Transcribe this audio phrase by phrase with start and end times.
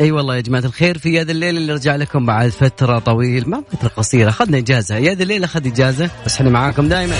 [0.00, 3.62] أي والله يا جماعة الخير في هذا الليل اللي رجع لكم بعد فترة طويل ما
[3.72, 4.98] فترة قصيرة اخذنا إجازة.
[4.98, 6.10] هذا الليل أخذ إجازة.
[6.26, 7.14] بس إحنا معاكم دائما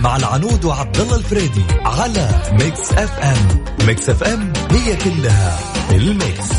[0.00, 3.64] مع العنود وعبد الله الفريدي على Mix FM.
[3.86, 5.58] Mix FM هي كلها
[5.90, 6.50] ال mix.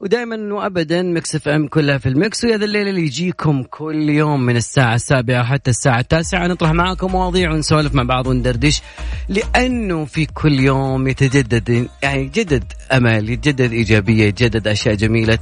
[0.00, 2.44] ودائما وابدا Mix FM كلها في ال mix.
[2.44, 6.46] ويا ذا الليل اللي يجيكم كل يوم من الساعة السابعة حتى الساعة التاسعة.
[6.46, 8.82] نطرح معاكم مواضيع ونسولف مع بعض وندردش
[9.28, 15.38] لأنه في كل يوم يتجدد يعني يتجدد أمل يتجدد إيجابية يتجدد أشياء جميلة.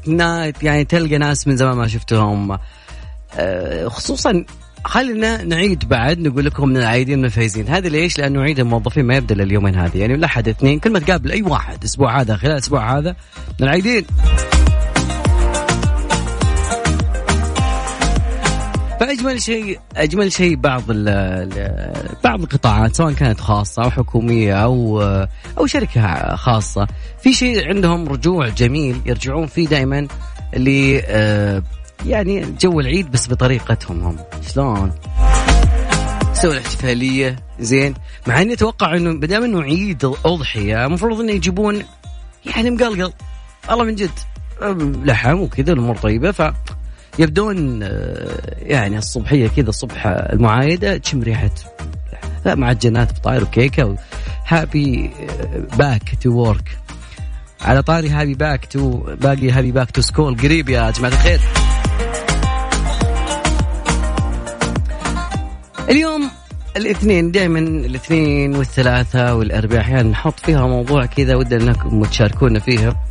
[0.62, 2.58] يعني تلقى ناس من زمان ما شفتهم.
[3.34, 4.44] آه، خصوصا
[4.84, 7.68] خلينا نعيد بعد نقول لكم من العايدين من الفايزين.
[7.68, 9.98] هذا ليش؟ لأنه عيد الموظفين ما يبدأ اليومين هذه.
[9.98, 13.10] يعني الأحد اثنين كل ما تقابل أي واحد الأسبوع هذا خلال الأسبوع هذا
[13.60, 14.04] من العايدين.
[19.00, 20.82] فأجمل شيء أجمل شيء بعض
[22.24, 25.02] بعض القطاعات سواء كانت خاصة أو حكومية أو
[25.58, 26.86] أو شركة خاصة
[27.22, 30.06] في شيء عندهم رجوع جميل يرجعون فيه دائما
[30.56, 30.98] ل
[32.06, 34.16] يعني جو العيد بس بطريقتهم هم.
[34.52, 34.92] شلون؟
[36.32, 37.94] سووا الاحتفاليه زين.
[38.26, 41.82] مع إني أتوقع إنه ما دام إنه عيد اضحيه المفروض إنه يجيبون
[42.56, 43.12] يعني مقلقل.
[43.68, 44.10] والله من جد
[45.04, 46.52] لحم وكذا الأمور طيبة ف
[47.18, 51.50] يبدون آه، يعني الصبحية كذا الصبح المعايدة تشم ريحة؟
[52.46, 53.96] معجنات فطاير وكيكة
[54.46, 55.10] هابي
[55.78, 56.78] back to work
[57.60, 58.90] على طاري happy back to
[59.20, 61.40] باقي happy back to school قريب يا جماعة الخير.
[65.90, 66.30] اليوم
[66.76, 73.04] الاثنين دائما الاثنين والثلاثة والأربعاء أحيانا نحط فيها موضوع كذا ودنا أنكم تشاركونا فيها.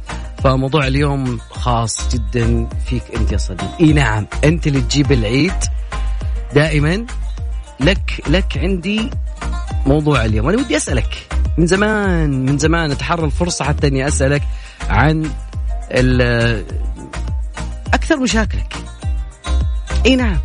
[0.44, 5.54] فموضوع اليوم خاص جدا فيك أنت يا صديقي إي نعم أنت اللي تجيب العيد.
[6.54, 7.06] دائما
[7.80, 9.10] لك لك عندي
[9.86, 10.50] موضوع اليوم.
[10.50, 11.28] أنا ودي أسألك
[11.58, 14.44] من زمان من زمان أتحرى الفرصة حتى أني أسألك
[14.90, 15.30] عن
[17.94, 18.74] أكثر مشاكلك.
[20.06, 20.38] إي نعم.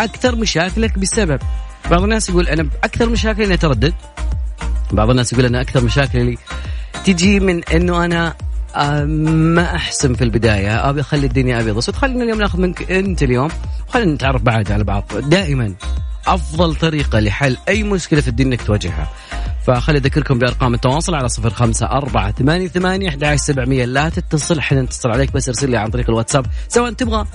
[0.00, 1.40] أكثر مشاكلك بسبب.
[1.90, 3.94] بعض الناس يقول أنا أكثر مشاكلي إني أتردد.
[4.92, 6.38] بعض الناس يقول أنا أكثر مشاكلي
[7.04, 8.34] تجي من إنه أنا
[8.76, 13.22] آه، ما أحسن في البداية أبي أخلي الدنيا أبيض اسود خلينا اليوم ناخذ منك أنت
[13.22, 13.48] اليوم.
[13.88, 15.04] وخلينا نتعرف بعد على بعض.
[15.16, 15.74] دائما
[16.26, 19.10] أفضل طريقة لحل أي مشكلة في الدنيا إنك تواجهها.
[19.66, 23.84] فخلي أذكركم بأرقام التواصل على صفر خمسة أربعة ثمانية ثمانية أحد سبعمية.
[23.84, 26.46] لا تتصل إحنا نتصل عليك بس ارسل لي عن طريق الواتساب.
[26.68, 27.26] سواء تبغى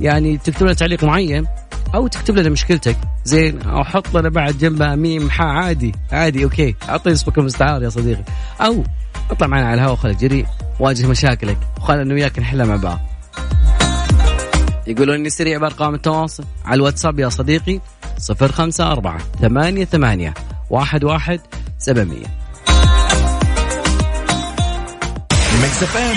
[0.00, 1.46] يعني تكتب لنا تعليق معين
[1.94, 2.96] أو تكتب لنا مشكلتك.
[3.24, 5.94] زين أو حط لنا بعد جنبها ميم حا عادي.
[6.12, 6.74] عادي okay.
[6.88, 8.24] اعطيني اسمك المستعار يا صديقي.
[8.60, 8.84] أو
[9.30, 10.46] اطلع معنا على الهواء خليك جري
[10.80, 11.58] واجه مشاكلك.
[11.78, 13.00] وخلنا أنا وياك نحلها مع بعض.
[14.86, 16.44] يقولون إني سريع بأرقام التواصل.
[16.64, 17.80] على الواتساب يا صديقي
[18.18, 20.34] صفر خمسة أربعة ثمانية ثمانية
[20.70, 21.40] واحد واحد
[21.78, 22.26] سبعمية.
[25.62, 26.16] ميكس اف ام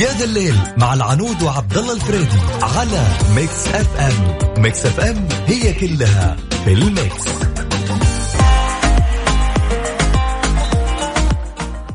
[0.00, 3.02] يا ذا الليل مع العنود وعبد الله الفريدي على
[3.36, 4.62] Mix FM.
[4.62, 7.28] Mix FM هي كلها في ال mix.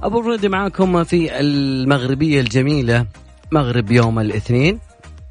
[0.03, 3.05] أبو الفريدي معاكم في المغربية الجميلة
[3.51, 4.79] مغرب يوم الاثنين.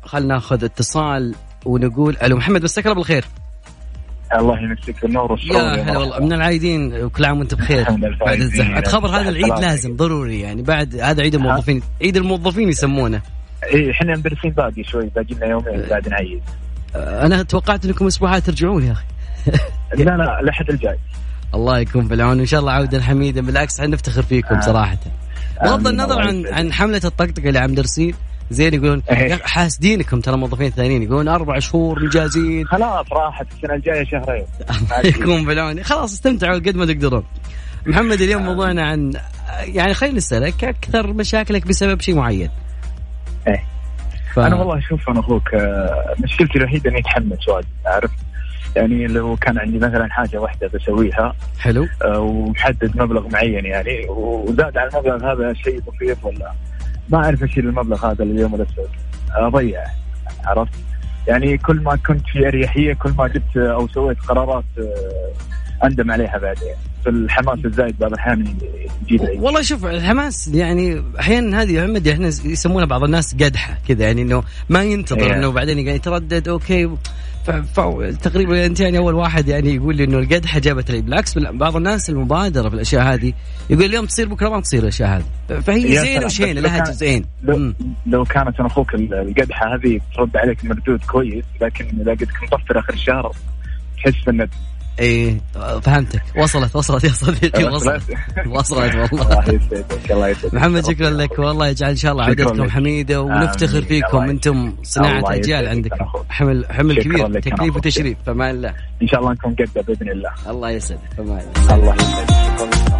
[0.04, 3.24] خلنا ناخذ اتصال ونقول ألو محمد مساك الله بالخير.
[4.39, 6.19] الله يمسك بالنور والسرور يا هلا والله.
[6.19, 7.86] من العايدين وكل عام وانت بخير.
[8.27, 8.83] بعد الزحمة.
[8.83, 10.63] خبر هذا العيد لازم ضروري يعني.
[10.63, 13.22] بعد هذا عيد الموظفين عيد الموظفين يسمونه.
[13.75, 15.10] اي إحنا مدرسين باقي شوي.
[15.16, 16.42] باقي لنا يومين بعد نعيد
[16.97, 19.04] أنا توقعت إنكم أسبوعات ترجعون يا أخي.
[20.04, 20.98] لا لا لحد الجاي.
[21.54, 24.98] الله يكون في العون ان شاء الله عودا حميدا بالعكس نفتخر فيكم صراحة.
[25.63, 28.15] بغض النظر عن عن حملة الطقطقة اللي عم درسين
[28.50, 29.34] زين يقولون إيه.
[29.34, 32.66] حاسدينكم ترى الموظفين الثانيين يقولون أربع شهور مجازين.
[32.66, 33.46] خلاص راحت.
[33.52, 34.44] السنة الجاية شهرين.
[35.20, 37.24] يكون بالعون خلاص استمتعوا قد ما تقدرون.
[37.86, 38.46] محمد اليوم آه.
[38.46, 39.12] موضوعنا عن
[39.62, 42.50] يعني خلينا نسالك أكثر مشاكلك بسبب شيء معين؟
[43.48, 43.64] إيه.
[44.34, 44.38] ف...
[44.38, 48.10] أنا والله شوف أنا أخوك آه، مشكلتي الوحيدة إني أتحمس واجد عارف
[48.76, 51.88] يعني لو كان عندي مثلا حاجة واحدة بسويها حلو.
[52.04, 56.52] آه، ومحدد مبلغ معين يعني وزاد على المبلغ هذا شيء بسيط ولا
[57.09, 58.89] ما أعرف اشيل المبلغ هذا اليوم الاسود
[59.36, 59.91] اضيعه
[60.45, 60.72] عرفت؟
[61.28, 66.39] يعني كل ما كنت في أريحية كل ما جبت أو سويت قرارات آه، أندم عليها
[66.39, 66.74] بعدين
[67.06, 68.54] الحماس الزايد بعض الأحيان
[69.03, 74.04] يجيب والله شوف الحماس يعني أحيانا هذه يا محمد إحنا يسمونها بعض الناس قدحة كذا
[74.04, 75.34] يعني إنه ما ينتظر إيه.
[75.34, 76.91] إنه بعدين يتردد أوكي
[77.44, 81.34] ف- ف- تقريبا انت يعني أول واحد يعني يقول لي إنه القدحة جابت لي بالعكس
[81.34, 83.32] بال- بعض الناس المبادرة في الأشياء هذه
[83.70, 85.60] يقول اليوم تصير بكرة ما تصير الأشياء هذه.
[85.60, 85.84] فهي
[86.24, 87.24] بس لو لها جزئين.
[87.42, 87.72] لو.
[88.06, 92.78] لو كانت أنا أخوك القدحة هذه ترد عليك مردود كويس لكن إذا قد كنت مطفر
[92.78, 93.32] آخر الشهر
[94.04, 94.48] تحس ان
[95.00, 95.41] إيه
[95.82, 96.22] فهمتك.
[96.36, 98.02] وصلت وصلت يا صديقي وصلت.
[98.48, 99.22] وصلت والله.
[99.22, 100.54] الله يسعدك الله يسعدك.
[100.54, 101.10] محمد شكرا.
[101.10, 101.38] لك.
[101.38, 102.70] والله يجعل إن شاء الله عودتكم.
[102.70, 103.82] حميدة ونفتخر.
[103.82, 104.18] فيكم.
[104.18, 105.92] أنتم صناعة أجيال يسعدك عندك.
[105.92, 106.26] أنا أخوك.
[106.28, 107.41] حمل حمل كبير.
[107.41, 107.76] تكليف.
[107.76, 108.18] وتشريف.
[108.26, 110.30] فمان الله إن شاء الله نكون قده بإذن الله.
[110.48, 111.00] الله يسعدك.
[111.16, 112.93] فمان الله الله يسعدك.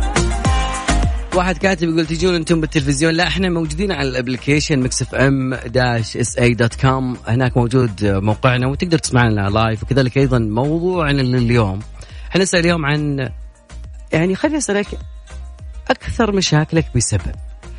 [1.35, 3.15] واحد كاتب يقول تجون أنتم بالتلفزيون.
[3.15, 8.67] لا إحنا موجودين على ال application Mix FM dash SA dot com هناك موجود موقعنا
[8.67, 11.81] وتقدر تسمعنا live وكذلك أيضا موضوعنا لليوم.
[12.31, 13.31] إحنا نسأل اليوم عن
[14.13, 14.87] يعني خليني أسألك
[15.91, 17.35] أكثر مشاكلك بسبب.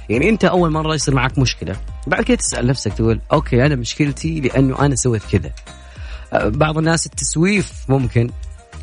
[0.10, 1.76] يعني أنت أول مرة يصير معك مشكلة
[2.08, 5.52] بعد كده تسأل نفسك تقول okay أنا مشكلتي لأنه أنا سويت كذا.
[6.34, 8.30] أه، بعض الناس التسويف ممكن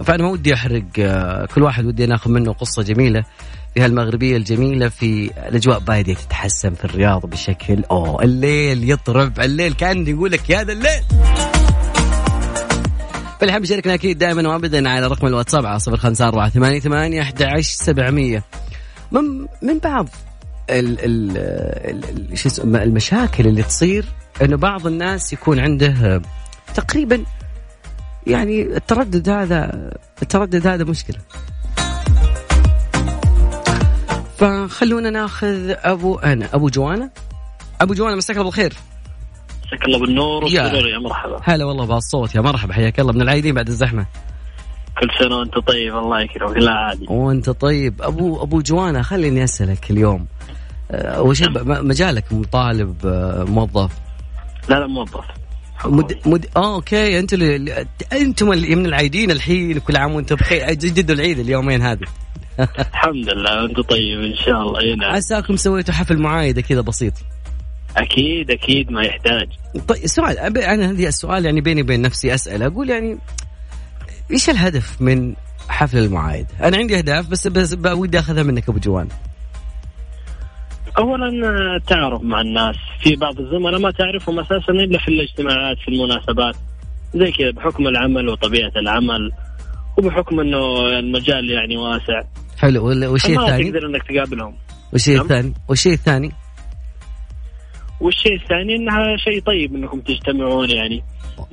[0.04, 3.24] فأنا ما ودي أحرق أه، كل واحد ودي ناخذ منه قصة جميلة.
[3.74, 9.40] في هالمغربيه الجميلة في الأجواء باديه تتحسن في الرياض بشكل اوه الليل يطرب.
[9.40, 11.02] الليل كان يقول لك يا ذا الليل.
[13.40, 17.22] فاللي حاب يشاركنا أكيد دائما وابدا على رقم الواتساب على صفر خمسة أربعة ثمانية ثمانية
[17.22, 18.44] أحد سبعمية.
[19.12, 20.08] من من بعض
[20.70, 21.36] ال ال
[22.30, 24.04] ال شو اسمه المشاكل اللي تصير
[24.42, 26.22] إنه بعض الناس يكون عنده
[26.74, 27.24] تقريبا
[28.26, 29.90] يعني التردد هذا
[30.22, 31.18] التردد هذا مشكلة.
[34.42, 36.48] فخلونا ناخذ أبو أنا.
[36.54, 37.10] أبو جوانا.
[37.80, 38.72] أبو جوانا مساك الله بالخير.
[39.66, 40.62] مساك الله بالنور يا.
[40.62, 41.40] والسرور يا مرحبا.
[41.42, 43.12] هلا والله بهالصوت يا مرحبا حياك الله.
[43.12, 44.06] من العايدين بعد الزحمة.
[45.00, 46.56] كل سنة وأنت طيب الله يكرمك.
[46.56, 47.06] لا عادي.
[47.08, 48.02] وأنت طيب.
[48.02, 50.26] أبو أبو جوانا خليني أسألك اليوم.
[50.90, 53.90] آه، اول شيء ب- مجالك؟ طالب آه، موظف.
[54.68, 55.24] لا لا موظف.
[55.84, 56.18] مد...
[56.26, 56.46] مد...
[56.56, 57.18] آه أوكي.
[57.18, 57.86] أنتم اللي...
[58.12, 60.72] أنتم اللي من العايدين الحين كل عام وأنتم بخير.
[60.72, 62.06] جددوا العيد اليومين هذه.
[62.60, 64.80] الحمد لله وانت طيب إن شاء الله.
[64.80, 65.10] اي نعم.
[65.14, 67.12] عساكم سويتوا حفل معايدة كذا بسيط.
[67.96, 69.48] أكيد أكيد ما يحتاج.
[69.88, 73.18] طيب سؤال أنا هذه السؤال يعني بيني وبين نفسي أسأل أقول يعني
[74.30, 75.34] إيش الهدف من
[75.68, 79.08] حفل المعايد؟ أنا عندي أهداف بس بس ودي أخذها منك أبو جوان.
[80.98, 81.28] اولا
[81.76, 82.76] التعارف مع الناس.
[83.00, 86.56] في بعض الزملاء ما تعرفهم أساسا إلا في الاجتماعات في المناسبات.
[87.14, 89.32] زي كذا بحكم العمل وطبيعة العمل
[89.98, 92.22] وبحكم إنه المجال يعني واسع.
[92.62, 92.86] حلو.
[92.86, 94.54] وال- والشيء ما الثاني تقدر إنك تقابلهم.
[94.92, 95.22] والشيء نعم.
[95.24, 96.32] الثاني والشيء الثاني
[98.00, 101.02] والشيء الثاني إنها شيء طيب إنكم تجتمعون يعني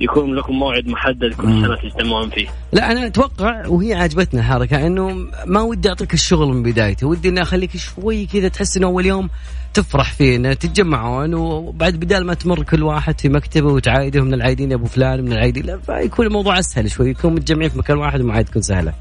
[0.00, 1.42] يكون لكم موعد محدد كل.
[1.62, 2.46] سنة تجتمعون فيه.
[2.72, 5.08] لا أنا أتوقع وهي عجبتنا الحركه إنه
[5.46, 9.28] ما ودي أعطيك الشغل من بدايته ودي اني أخليك شوي كذا تحس إنه أول يوم
[9.74, 14.70] تفرح فيه انه تتجمعون وبعد بدال ما تمر كل واحد في مكتبه وتعايده من العايدين
[14.70, 18.20] يا أبو فلان من العايدين لا فيكون الموضوع أسهل شوي يكون متجمعين في مكان واحد
[18.20, 18.92] ومعايد تكون سهلة.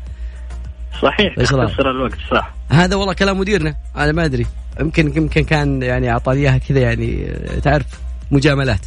[1.01, 2.53] صحيح؟ تختصر الوقت صح.
[2.69, 4.45] هذا والله كلام مديرنا أنا ما أدري.
[4.79, 7.85] يمكن يمكن كان يعني اعطاني إياها كذا يعني تعرف
[8.31, 8.85] مجاملات.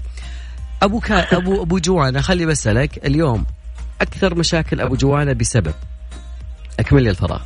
[0.83, 3.47] أبو كا ابو أبو جوانا خلي بسالك اليوم
[4.01, 5.75] أكثر مشاكل أبو جوانا بسبب.
[6.81, 7.43] أكمل لي الفراغ.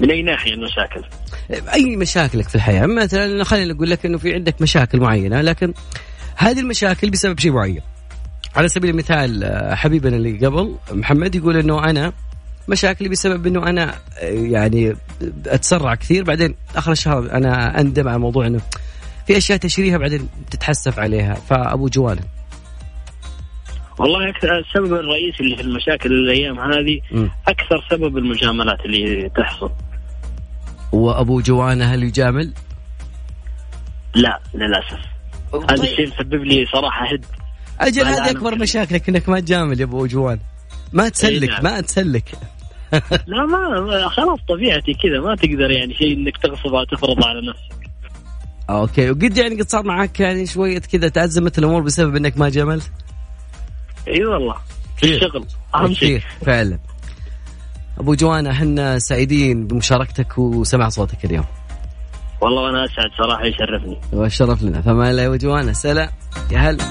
[0.00, 1.04] من أي ناحية المشاكل؟
[1.50, 5.74] أي مشاكلك في الحياة؟ مثلا خلينا نقول لك إنه في عندك مشاكل معينة لكن
[6.36, 7.80] هذه المشاكل بسبب شيء معين.
[8.56, 12.12] على سبيل المثال آه، حبيبنا اللي قبل محمد يقول إنه أنا
[12.70, 14.96] مشاكلي بسبب إنه أنا يعني
[15.46, 18.60] أتسرع كثير بعدين آخر الشهر أنا أندم على موضوع إنه
[19.26, 22.22] في أشياء تشريها بعدين تتحسف عليها فأبو جوانا
[23.98, 27.00] والله السبب الرئيسي اللي في المشاكل الأيام هذه.
[27.48, 29.70] أكثر سبب المجاملات اللي تحصل
[30.92, 32.52] وأبو جوانا هل يجامل؟
[34.14, 34.98] لا للأسف
[35.54, 35.84] هذا طيب.
[35.84, 37.24] الشيء مسبب لي صراحة هد
[37.80, 38.54] أجل هذه أكبر.
[38.54, 40.38] مشاكلك إنك ما تجامل يا أبو جوان
[40.92, 41.64] ما تسلك نعم.
[41.64, 42.24] ما تسلك
[43.26, 47.90] لا ما خلاص طبيعتي كذا ما تقدر يعني شيء إنك تغصب أو تفرض على نفسك.
[48.70, 52.90] أوكي وقد يعني قد صار معك يعني شوية كذا تازمت الأمور بسبب إنك ما جاملت؟
[54.08, 54.54] إي والله
[54.96, 55.14] في.
[55.14, 56.20] الشغل أهم شيء.
[56.46, 56.78] فعلا.
[57.98, 61.44] أبو جوانا إحنا سعيدين بمشاركتك وسمع صوتك اليوم.
[62.40, 64.00] والله وأنا أسعد صراحة يشرفني.
[64.12, 64.80] والشرف لنا.
[64.80, 66.08] فما لا يا أبو جوانا سلام
[66.50, 66.84] يا هلا.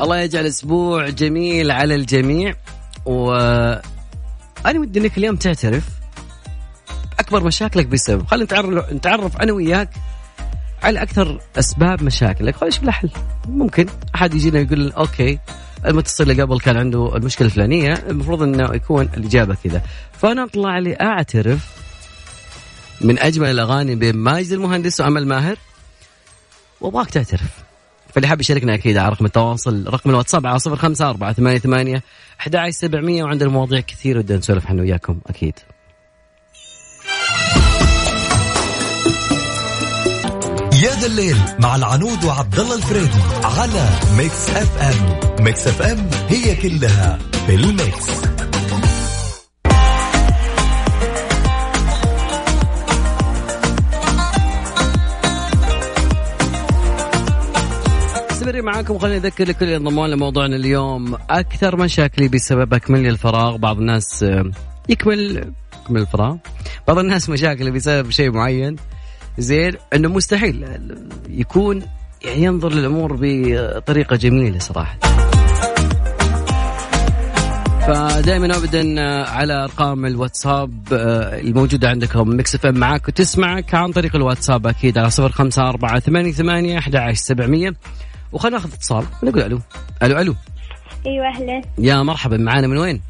[0.00, 2.54] الله يجعل أسبوع جميل على الجميع
[3.06, 3.32] و
[4.66, 5.88] أنا ودي إنك اليوم تعترف
[7.18, 9.90] اكبر مشاكلك بسبب خلينا نتعرف نتعرف أنا وياك
[10.82, 12.56] على أكثر أسباب مشاكلك.
[12.56, 13.10] خلينا نشوف لها حل.
[13.48, 15.38] ممكن أحد يجينا يقول أوكي
[15.86, 19.82] المتصل اللي قبل كان عنده المشكلة الفلانية المفروض إنه يكون الإجابة كذا.
[20.12, 21.70] فأنا أطلع لي أعترف
[23.00, 25.56] من أجمل الأغاني بين ماجد المهندس وأمل ماهر
[26.80, 27.61] وأبغاك تعترف.
[28.12, 32.02] فاللي حاب يشاركنا أكيد على رقم التواصل رقم الواتساب على صفر خمسة أربعة ثمانية ثمانية
[32.40, 35.58] أحد سبعمية وعندنا مواضيع كثير ودنا نسولف عنه وياكم أكيد.
[40.82, 45.44] يا ذا الليل مع العنود وعبد الله الفريدي على Mix FM.
[45.44, 48.31] Mix FM هي كلها في الميكس.
[58.52, 58.98] مستمرين معاكم.
[58.98, 61.16] خليني أذكر لكل اللي انضموا لموضوعنا اليوم.
[61.30, 63.56] أكثر مشاكلي بسبب اكمل الفراغ.
[63.56, 64.50] بعض الناس آه،
[64.88, 66.36] يكمل يكمل الفراغ.
[66.88, 68.76] بعض الناس مشاكله بسبب شيء معين.
[69.38, 70.80] زين إنه مستحيل آه،
[71.28, 71.82] يكون
[72.24, 74.98] يعني ينظر للأمور بطريقة جميلة صراحة.
[77.86, 84.66] فدائما ابدا آه، على أرقام الواتساب الموجودة عندكم Mix FM معاك وتسمعك عن طريق الواتساب
[84.66, 87.74] أكيد على 05 4 8 8 11 700
[88.32, 89.60] وخلينا ناخذ اتصال ونقول ألو
[90.02, 90.34] ألو ألو
[91.06, 93.00] أيوه أهلا يا مرحبا معانا من وين؟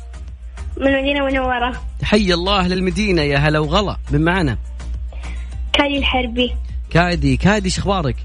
[0.77, 4.59] من المدينة منورة حي الله للمدينة يا هلا وغلا من معانا؟
[5.73, 6.55] كادي الحربي
[6.91, 8.17] كادي كادي إيش أخبارك؟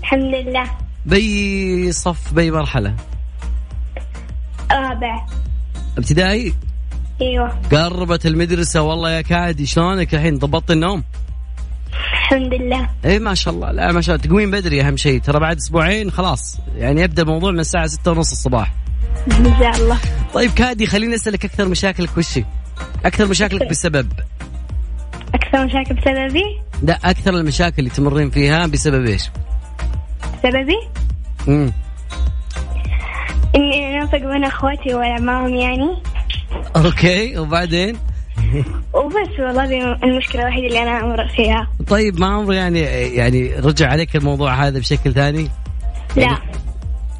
[0.00, 0.70] الحمد لله
[1.06, 2.96] بي صف بي مرحلة؟
[4.72, 5.26] رابع
[5.98, 6.54] ابتدائي؟
[7.20, 11.04] أيوه قربت المدرسة والله يا كادي شلونك الحين ضبطت النوم؟
[12.12, 12.88] الحمد لله.
[13.04, 13.72] اي ما شاء الله.
[13.72, 14.26] لا ما شاء الله.
[14.26, 15.20] تقومين بدري أهم شيء.
[15.20, 16.58] ترى بعد أسبوعين خلاص.
[16.76, 18.72] يعني يبدأ الموضوع من الساعة ستة ونص الصباح.
[19.32, 19.98] إن شاء الله.
[20.34, 22.18] طيب كادي خليني أسألك أكثر مشاكلك.
[22.18, 22.38] وش؟
[23.04, 24.12] أكثر مشاكلك بسبب؟
[25.34, 26.44] أكثر مشاكل بسببي؟
[26.82, 29.30] لا أكثر المشاكل اللي تمرين فيها بسبب إيش؟
[30.42, 30.76] سببي
[31.48, 31.72] امم
[33.56, 36.02] إني انافق بين أخواتي واعمامهم يعني.
[36.76, 37.96] أوكي وبعدين؟
[38.94, 41.68] وبس والله دي المشكلة الوحيدة اللي أنا أمر فيها.
[41.88, 42.80] طيب ما عمره يعني
[43.14, 45.48] يعني رجع عليك الموضوع هذا بشكل ثاني؟
[46.16, 46.38] لا.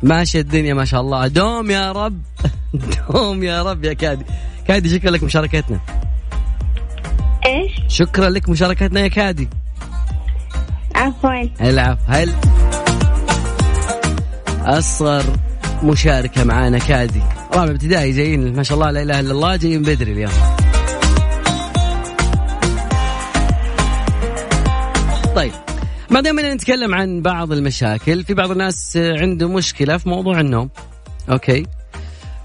[0.03, 1.27] ماشي الدنيا ما شاء الله.
[1.27, 2.21] دوم يا رب.
[3.13, 4.25] دوم يا رب يا كادي.
[4.69, 5.81] كادي شكرا لك مشاركتنا.
[7.47, 9.49] إيش؟ شكرا لك مشاركتنا يا كادي.
[10.95, 11.43] عفوا.
[11.61, 12.33] العب هل
[14.61, 15.25] أصغر
[15.83, 17.23] مشاركة معانا كادي؟
[17.55, 18.57] رابع ابتدائي جايين.
[18.57, 20.62] ما شاء الله لا إله إلا الله جايين بدري اليوم.
[25.37, 25.53] طيب
[26.11, 28.25] ما إننا نتكلم عن بعض المشاكل.
[28.25, 30.71] في بعض الناس عنده مشكلة في موضوع النوم.
[31.31, 31.67] أوكي؟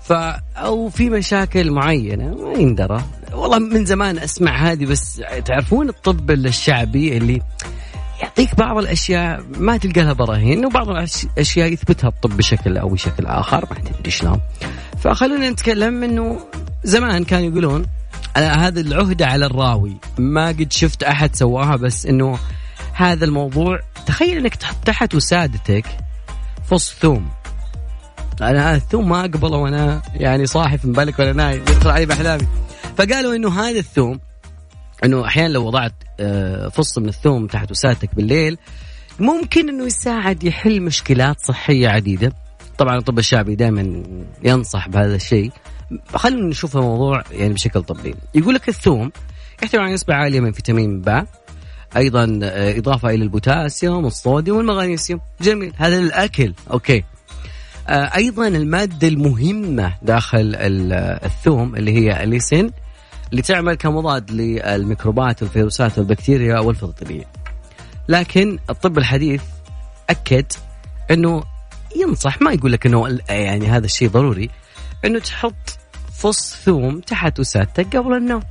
[0.02, 0.14] ف
[0.56, 3.04] أو في مشاكل معينة ما يندرى.
[3.34, 7.42] والله من زمان أسمع هذه بس تعرفون الطب الشعبي اللي
[8.22, 13.66] يعطيك بعض الأشياء ما تلقى لها براهين وبعض الأشياء يثبتها الطب بشكل أو بشكل آخر
[13.72, 14.42] ما تدري شلون.
[15.00, 16.40] فخلونا نتكلم إنه
[16.84, 17.86] زمان كانوا يقولون
[18.38, 19.98] أنا هذا العهدة على الراوي.
[20.18, 22.40] ما قد شفت أحد سواها بس أنه
[22.98, 23.80] هذا الموضوع.
[24.06, 25.86] تخيل أنك تحط تحت وسادتك
[26.70, 27.30] فص ثوم.
[28.42, 32.48] هذا الثوم ما أقبله وأنا يعني صاحي في بالك ولا نايم يدخل علي بأحلامي.
[32.98, 34.20] فقالوا أنه هذا الثوم
[35.04, 38.58] أنه أحيانا لو وضعت آه، فص من الثوم تحت وسادتك بالليل
[39.20, 42.34] ممكن أنه يساعد يحل مشكلات صحية عديدة.
[42.78, 44.04] طبعا الطب الشعبي دائما
[44.44, 45.52] ينصح بهذا الشيء.
[46.16, 49.12] خلينا نشوف الموضوع يعني بشكل طبي يقول لك الثوم
[49.64, 51.26] يحتوي على نسبة عالية من فيتامين ب
[51.98, 55.74] أيضا آه، إضافة إلى البوتاسيوم والصوديوم والمغنيسيوم جميل.
[55.78, 56.54] هذا الأكل.
[56.72, 57.04] okay.
[57.90, 60.94] آه، أيضا المادة المهمة داخل ال-
[61.26, 62.72] الثوم اللي هي الأليسين
[63.32, 67.24] اللي تعمل كمضاد للميكروبات والفيروسات والبكتيريا والفطريه
[68.10, 69.42] لكن الطب الحديث
[70.10, 70.46] أكد
[71.12, 71.44] إنه
[71.96, 74.50] ينصح ما يقول لك إنه يعني هذا الشيء ضروري
[75.06, 75.78] إنه تحط
[76.14, 78.42] فص ثوم تحت وسادتك قبل النوم.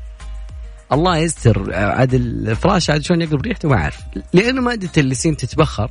[0.92, 3.98] الله يستر عاد الفراش عاد شلون يقلب ريحته ما أعرف.
[4.32, 5.90] لأنه ماده الأليسين تتبخر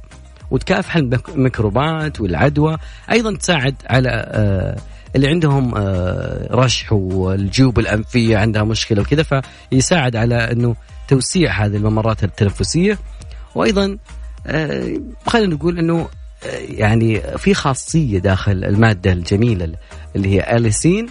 [0.52, 2.78] وتكافح الميك- الميكروبات والعدوى.
[3.12, 4.78] أيضا تساعد على آه،
[5.16, 9.24] اللي عندهم آه، رشح والجيوب الأنفية عندها مشكلة وكذا
[9.72, 10.76] فيساعد على إنه
[11.08, 12.98] توسيع هذه الممرات التنفسية.
[13.56, 13.98] وأيضا
[14.48, 14.94] آه،
[15.28, 16.08] خلينا نقول إنه
[16.70, 19.72] يعني في خاصية داخل المادة الجميلة
[20.16, 21.08] اللي هي آليسين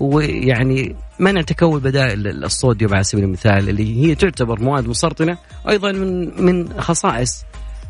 [0.00, 6.42] ويعني منع تكون بدائل الصوديوم على سبيل المثال اللي هي تعتبر مواد مسرطنة وأيضا من
[6.44, 7.44] من خصائص.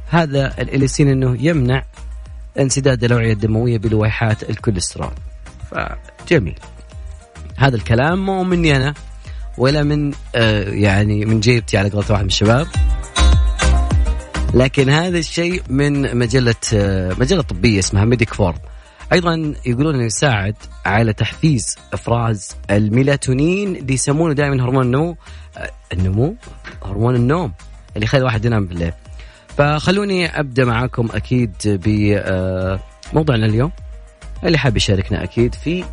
[0.09, 1.85] هذا الإليسين إنه يمنع
[2.59, 5.13] انسداد الأوعية الدموية بلويحات الكوليسترول.
[5.71, 6.59] فجميل.
[7.57, 8.95] هذا الكلام مو مني أنا
[9.59, 12.67] ولا من آه يعني من جيبتي على قولة واحد من الشباب.
[14.55, 18.57] لكن هذا الشيء من مجلة آه مجلة طبية اسمها Medic Forum
[19.13, 20.55] أيضا يقولون إنه يساعد
[20.87, 25.17] على تحفيز أفراز الميلاتونين اللي يسمونه دائما هرمون النمو
[25.57, 26.37] آه، النمو
[26.85, 27.53] هرمون النوم
[27.95, 28.93] اللي يخلي الواحد ينام بالليل.
[29.59, 33.73] فخلوني أبدأ معاكم أكيد بموضوعنا اليوم.
[34.45, 35.85] اللي حاب يشاركنا أكيد في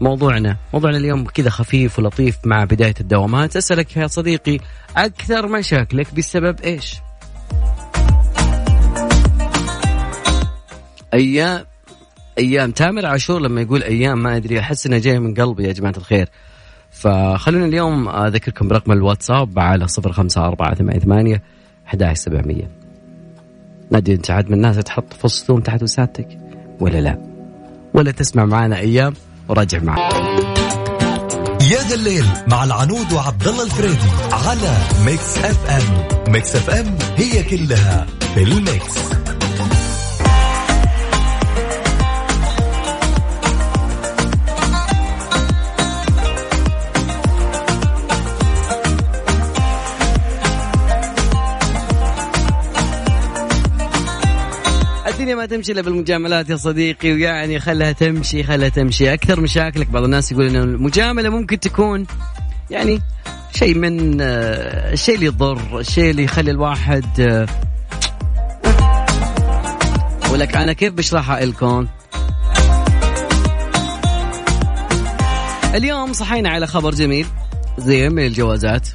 [0.00, 0.56] موضوعنا.
[0.72, 3.56] موضوعنا اليوم كذا خفيف ولطيف مع بداية الدوامات.
[3.56, 4.58] أسألك يا صديقي
[4.96, 7.00] أكثر مشاكلك بسبب إيش؟
[11.14, 11.69] أيام
[12.40, 12.70] أيام.
[12.70, 16.28] تامر عاشور لما يقول أيام ما أدري أحس انها جاية من قلبي يا جماعة الخير.
[16.90, 21.42] فخلونا اليوم أذكركم برقم الواتساب على صفر خمسة أربعة ثمانية ثمانية
[21.86, 22.70] أحد سبعمية.
[23.90, 26.28] نادي أنت عاد من الناس تحط فستون تحت وسادتك
[26.80, 27.18] ولا لا؟
[27.94, 29.14] ولا تسمع معنا أيام
[29.48, 30.14] وراجع معك
[31.60, 38.06] يا ذا الليل مع العنود وعبد الله الفريدي على Mix FM Mix FM هي كلها
[38.34, 39.10] في ال mix.
[55.30, 59.12] الدنيا ما تمشي إلا بالمجاملات يا صديقي ويعني خلها تمشي خلها تمشي.
[59.12, 62.06] أكثر مشاكلك بعض الناس يقول ان المجاملة ممكن تكون
[62.70, 63.00] يعني
[63.54, 67.46] شيء من آه، الشيء اللي يضر الشيء اللي يخلي الواحد آه،
[70.32, 71.86] ولك أنا كيف بشرحها لكم؟
[75.74, 77.26] اليوم صحينا على خبر جميل.
[77.78, 78.88] زين من الجوازات.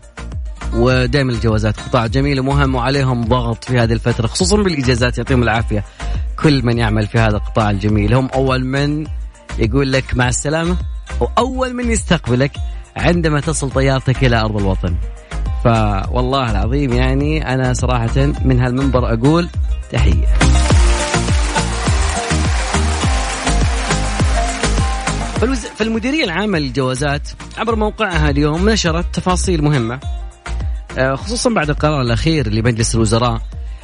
[0.73, 5.83] ودائما الجوازات قطاع جميل ومهم وعليهم ضغط في هذه الفترة خصوصا بالإجازات يعطيهم العافية.
[6.39, 8.13] كل من يعمل في هذا القطاع الجميل.
[8.13, 9.07] هم أول من
[9.59, 10.77] يقول لك مع السلامة
[11.19, 12.51] وأول من يستقبلك
[12.97, 14.95] عندما تصل طيارتك إلى أرض الوطن.
[15.63, 19.49] فوالله العظيم يعني أنا صراحة من هالمنبر أقول
[19.91, 20.25] تحية.
[25.75, 29.99] فالمديرية العامة للجوازات عبر موقعها اليوم نشرت تفاصيل مهمة
[30.97, 33.41] آه، خصوصا بعد القرار الأخير لمجلس الوزراء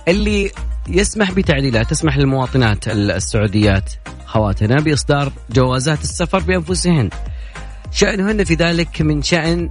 [0.07, 0.51] اللي
[0.87, 3.93] يسمح بتعديلات تسمح للمواطنات السعوديات
[4.25, 7.09] خواتنا بإصدار جوازات السفر بأنفسهن.
[7.91, 9.69] شأنهن في ذلك من شأن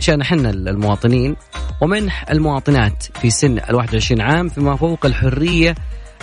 [0.00, 1.36] شأن حنا المواطنين
[1.80, 5.74] ومنح المواطنات في سن ال 21 عام فيما فوق الحرية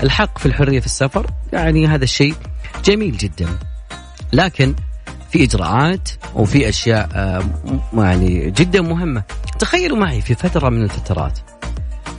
[0.04, 1.32] الحق في الحرية في السفر.
[1.54, 2.36] يعني هذا الشيء
[2.86, 3.48] جميل جدا.
[4.34, 4.76] لكن
[5.32, 7.44] في إجراءات وفي أشياء آه،
[7.94, 9.24] يعني جدا مهمة.
[9.60, 11.40] تخيلوا معي في فترة من الفترات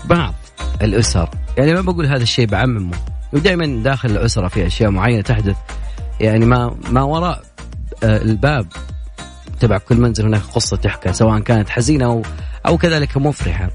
[0.04, 0.34] بعض
[0.82, 1.28] الأسر.
[1.58, 2.96] يعني ما بقول هذا الشيء بعممه.
[3.32, 5.56] ودائما داخل الأسرة في أشياء معينة تحدث.
[6.20, 7.42] يعني ما ما وراء
[8.04, 8.66] آه، الباب
[9.60, 12.22] تبع كل منزل هناك قصة تحكى سواء كانت حزينة أو
[12.66, 13.70] أو كذلك مفرحة.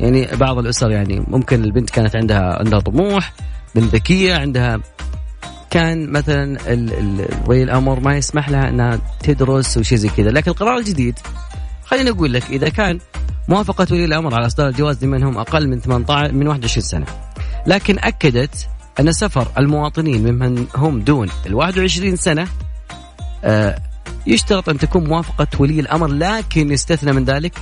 [0.00, 3.32] يعني بعض الأسر يعني ممكن البنت كانت عندها عندها طموح
[3.74, 4.80] بنت ذكية عندها
[5.70, 6.58] كان مثلا
[7.46, 10.30] ولي الأمر ما يسمح لها إنها تدرس وشيء زي كذا.
[10.30, 11.18] لكن القرار الجديد
[11.84, 12.98] خليني أقول لك إذا كان
[13.48, 17.06] موافقة ولي الأمر على إصدار الجواز لمن هم أقل من 18 من 21 سنة.
[17.66, 18.68] لكن أكدت
[19.00, 22.48] أن سفر المواطنين ممن هم دون ال 21 سنة
[23.44, 23.78] آه،
[24.26, 27.52] يشترط أن تكون موافقة ولي الأمر لكن يستثنى من ذلك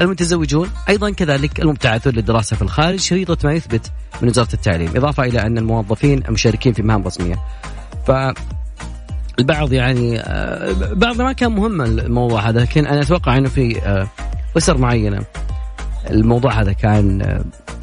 [0.00, 3.92] المتزوجون أيضا كذلك المبتعثون للدراسة في الخارج شريطة ما يثبت
[4.22, 7.36] من وزارة التعليم إضافة إلى أن الموظفين المشاركين في مهام رسمية.
[8.06, 8.10] ف
[9.38, 13.80] البعض يعني آه، بعض ما كان مهم الموضوع هذا لكن أنا أتوقع إنه في
[14.56, 15.24] اسر معينة
[16.10, 17.20] الموضوع هذا كان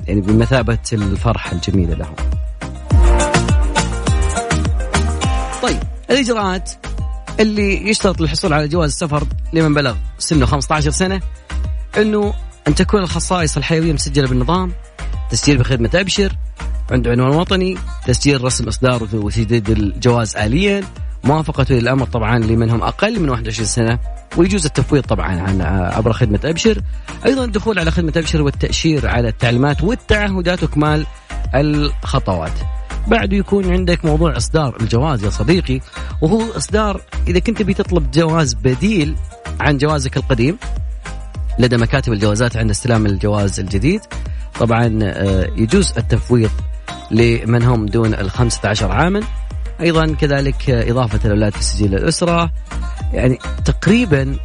[0.08, 2.16] يعني بمثابة الفرحه الجميله لهم.
[5.62, 5.80] طيب
[6.12, 6.72] الإجراءات
[7.40, 11.22] اللي يشترط للحصول على جواز السفر لمن بلغ سنه 15 سنة
[11.98, 12.34] إنه
[12.68, 14.72] أن تكون الخصائص الحيوية مسجلة بالنظام
[15.30, 16.36] تسجيل بخدمة أبشر
[16.92, 20.84] عنده عنوان وطني تسجيل رسم إصدار وتجديد الجواز اليا
[21.24, 24.00] موافقة ولي الأمر طبعا لمن هم أقل من 21 سنة
[24.38, 25.62] ويجوز التفويض طبعا عن
[25.96, 26.82] عبر خدمة أبشر.
[27.26, 31.06] أيضا الدخول على خدمة أبشر والتأشير على التعليمات والتعهدات وكمال
[31.56, 32.52] الخطوات.
[33.08, 35.80] بعده يكون عندك موضوع إصدار الجواز يا صديقي
[36.22, 39.16] وهو إصدار إذا كنت بتطلب جواز بديل
[39.60, 40.58] عن جوازك القديم
[41.60, 44.02] لدى مكاتب الجوازات عند استلام الجواز الجديد.
[44.60, 46.52] طبعا آه، يجوز التفويض
[47.12, 49.22] لمن هم دون ال 15 عاما.
[49.82, 52.52] أيضا كذلك إضافة الاولاد في سجل الأسرة.
[53.14, 54.38] يعني تقريبا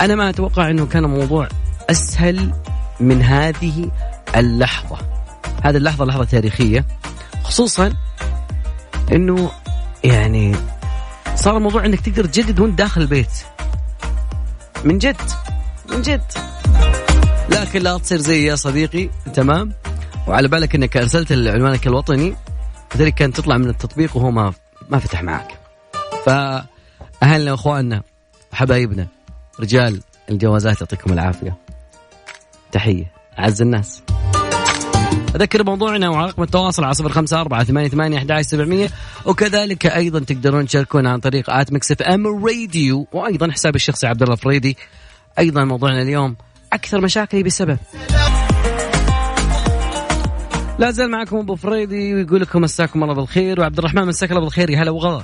[0.00, 1.48] أنا ما أتوقع إنه كان الموضوع
[1.90, 2.52] أسهل
[3.00, 3.90] من هذه
[4.36, 4.98] اللحظة.
[5.62, 6.86] هذه اللحظة لحظة تاريخية.
[7.42, 7.92] خصوصا
[9.12, 9.50] إنه
[10.04, 10.56] يعني
[11.34, 13.32] صار الموضوع إنك تقدر تجدد وأنت داخل البيت.
[14.84, 15.30] من جد
[15.92, 16.32] من جد.
[17.50, 19.72] لكن لا تصير زي يا صديقي تمام؟
[20.28, 22.36] وعلى بالك إنك أرسلت عنوانك الوطني.
[22.94, 24.52] لذلك كانت تطلع من التطبيق وهو ما
[24.88, 25.58] ما فتح معك.
[26.26, 28.02] فأهلنا وأخواننا
[28.52, 29.06] وحبايبنا
[29.60, 31.56] رجال الجوازات يعطيكم العافية.
[32.72, 34.02] تحية أعز الناس.
[35.36, 38.88] أذكر موضوعنا ورقم التواصل على صفر خمسة أربعة ثمانية ثمانية أحد سبعمية.
[39.26, 44.34] وكذلك أيضا تقدرون تشاركون عن طريق at Mix FM Radio وأيضا حسابي الشخصي عبد الله
[44.34, 44.76] فريدي
[45.38, 46.36] أيضا موضوعنا اليوم
[46.72, 47.78] أكثر مشاكلي بسبب.
[50.82, 53.60] لا زال معكم أبو فريدي ويقول لكم مساكم الله بالخير.
[53.60, 54.70] وعبد الرحمن مساك الله بالخير.
[54.70, 55.22] يا هلا وغلا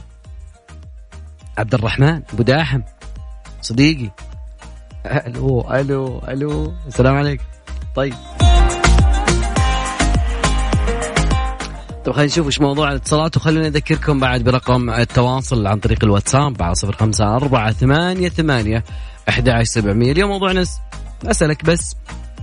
[1.58, 2.80] عبد الرحمن أبو داحم
[3.62, 4.10] صديقي.
[5.06, 7.44] ألو ألو ألو السلام عليكم.
[7.96, 8.14] طيب.
[12.04, 16.74] طيب خلينا نشوف إيش موضوع الاتصالات وخلونا اذكركم بعد برقم التواصل عن طريق الواتساب على
[16.74, 18.84] صفر خمسة أربعة ثمانية ثمانية
[19.28, 20.12] أحد عشر سبعمية.
[20.12, 20.64] اليوم موضوعنا
[21.26, 21.96] أسألك بس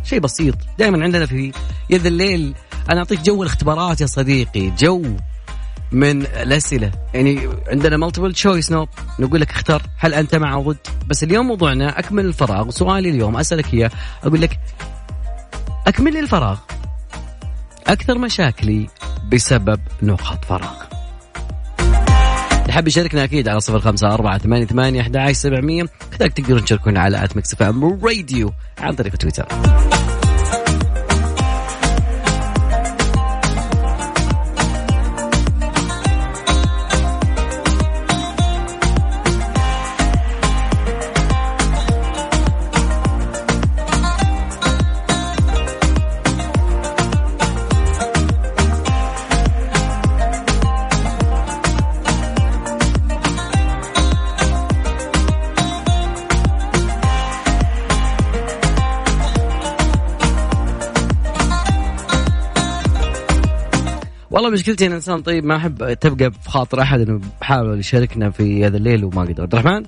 [0.04, 0.56] شيء بسيط.
[0.80, 1.52] دائما عندنا في
[1.90, 2.54] يا ذا الليل
[2.90, 5.04] أنا أعطيك جو الاختبارات يا صديقي جو
[5.92, 6.92] من الأسئلة.
[7.14, 10.88] يعني عندنا multiple choice نوب نقول لك اختر هل أنت مع أو ضد.
[11.08, 12.70] بس اليوم موضوعنا أكمل الفراغ.
[12.70, 13.92] سؤالي اليوم أسألك إياه.
[14.24, 14.60] أقول لك
[15.88, 16.58] أكمل لي الفراغ.
[17.88, 18.88] أكثر مشاكلي
[19.32, 20.76] بسبب نقاط فراغ.
[22.70, 25.86] حاب يشاركنا أكيد على صفر خمسة أربعة ثمانية ثمانية أحد سبعمية.
[26.12, 29.48] كذلك تقدرون تشاركونا على at Mix Radio عن طريق تويتر.
[64.46, 68.66] والله مشكلتي أنا انسان طيب ما أحب تبقى في خاطر أحد إنه بحاول يشاركنا في
[68.66, 69.42] هذا الليل وما قدر.
[69.42, 69.86] عبد الرحمن؟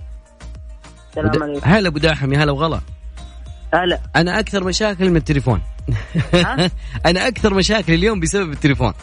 [1.10, 1.70] السلام عليكم.
[1.70, 2.82] هلا أبو داحم يا هلا وغلا.
[3.74, 4.00] هلا.
[4.15, 5.62] أنا أكثر مشاكل من التليفون.
[7.06, 8.93] أنا أكثر مشاكل اليوم بسبب التليفون.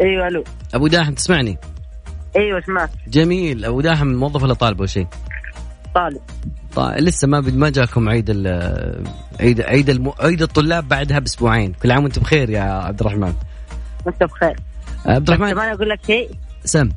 [0.00, 0.44] أيوه ألو.
[0.74, 1.58] أبو داحم تسمعني؟
[2.36, 3.64] أيوه سمعت جميل.
[3.64, 5.06] أبو داحم موظف ولا طالب ولا شيء؟
[5.94, 6.20] طالب.
[6.74, 9.04] طيب لسه ما ما جاكم عيد ال
[9.40, 10.12] عيد عيد الم...
[10.20, 11.72] عيد الطلاب بعدها بأسبوعين.
[11.82, 13.32] كل عام وانت بخير يا عبد الرحمن.
[14.06, 14.56] وانت بخير.
[15.06, 15.52] عبد الرحمن.
[15.52, 16.30] كمان أقول لك شيء.
[16.64, 16.88] سم.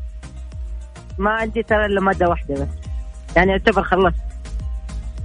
[1.18, 2.68] ما عندي ترى إلا مادة واحدة بس.
[3.36, 4.16] يعني اعتبر خلصت.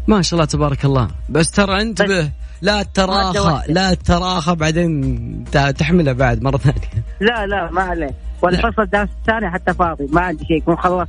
[0.07, 1.09] ما شاء الله تبارك الله.
[1.29, 2.31] بس ترى انتبه
[2.63, 5.45] لا تراخى لا تراخى بعدين
[5.79, 7.05] تحمله بعد مرة ثانية.
[7.21, 10.07] لا لا ما عليه والفصل الدرس الثاني حتى فاضي.
[10.13, 10.57] ما عندي شيء.
[10.57, 11.09] يكون خلصت.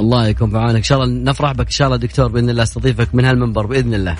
[0.00, 2.62] الله يكون في عونك إن شاء الله نفرح بك إن شاء الله دكتور بإذن الله
[2.62, 4.16] أستضيفك من هالمنبر بإذن الله.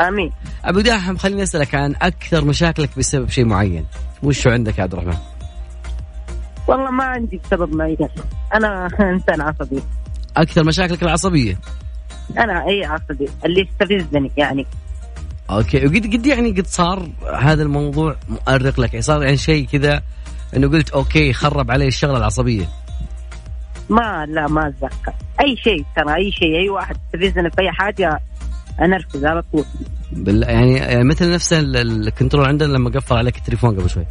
[0.00, 0.32] آمين.
[0.64, 3.86] أبو داحم خليني أسألك عن أكثر مشاكلك بسبب شيء معين.
[4.22, 5.18] وش عندك يا عبد الرحمن؟
[6.66, 8.08] والله ما عندي سبب معين.
[8.54, 9.82] أنا إنسان عصبي.
[10.36, 11.58] أكثر مشاكلك العصبية؟
[12.38, 13.28] أنا إي عصبي.
[13.44, 14.66] اللي يستفزني يعني.
[15.50, 15.86] okay.
[15.86, 20.02] وقد قد يعني قد صار هذا الموضوع مؤرق لك؟ يعني صار يعني شيء كذا
[20.56, 22.68] إنه قلت okay خرب علي الشغلة العصبية.
[23.90, 25.12] ما لا ما أتذكر.
[25.40, 28.20] أي شيء ترى أي شيء أي واحد يستفزني في أي حاجة
[28.82, 29.64] انرفز على طول.
[30.12, 34.06] بال يعني, يعني مثل نفس ال control عندنا لما قفل عليك التليفون قبل شوي.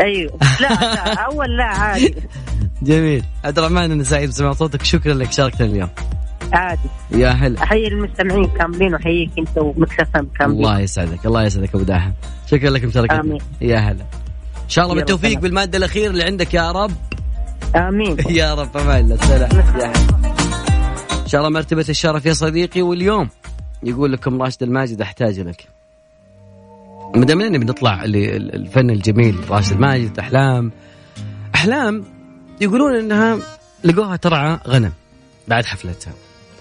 [0.00, 0.38] أيوه.
[0.60, 2.14] لا لا أول لا عادي.
[2.82, 3.24] جميل.
[3.44, 5.88] عبد الرحمن أنا سعيد بسمع صوتك شكرا لك شاركتنا اليوم.
[6.52, 6.88] عادي.
[7.10, 7.62] يا هلا.
[7.62, 10.58] أحيي المستمعين كاملين وأحييك أنت ومكسفهم كاملين.
[10.58, 12.10] الله يسعدك الله يسعدك أبو داحم.
[12.50, 13.40] شكرا لك مشاركتك آمين.
[13.60, 14.04] يا هلا.
[14.64, 16.90] إن شاء الله بالتوفيق بالمادة الأخيرة اللي عندك يا رب.
[17.76, 18.16] آمين.
[18.40, 19.50] يا رب أمان الله سلام.
[21.22, 23.28] إن شاء الله مرتبة الشرف يا صديقي واليوم
[23.82, 25.64] يقول لكم راشد الماجد أحتاج لك.
[27.14, 30.72] ما دام إننا بنطلع الفن الجميل راشد الماجد أحلام.
[31.54, 32.04] أحلام
[32.60, 33.38] يقولون إنها
[33.84, 34.92] لقوها ترعى غنم
[35.48, 36.12] بعد حفلتها.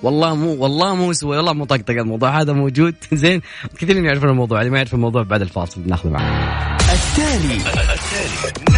[0.04, 2.96] والله مو والله مو سوى والله مو طقطق الموضوع هذا موجود.
[3.14, 3.42] زين
[3.80, 7.56] كثيرين يعرفون الموضوع اللي ما يعرف الموضوع بعد الفاصل بناخذه معنا التالي.
[7.56, 8.77] التالي.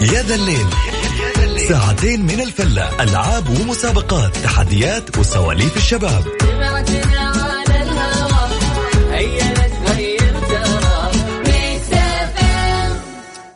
[0.00, 0.66] يا ذا الليل.
[1.68, 6.22] ساعتين من الفلة ألعاب ومسابقات تحديات وسواليف الشباب.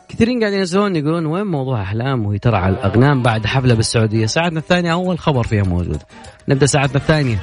[0.09, 4.59] كثيرين قاعدين يسألون يقولون وين موضوع أحلام وهي ترى على الأغنام بعد حفلة بالسعودية؟ ساعتنا
[4.59, 6.01] الثانية أول خبر فيها موجود.
[6.47, 7.37] نبدأ ساعتنا الثانية.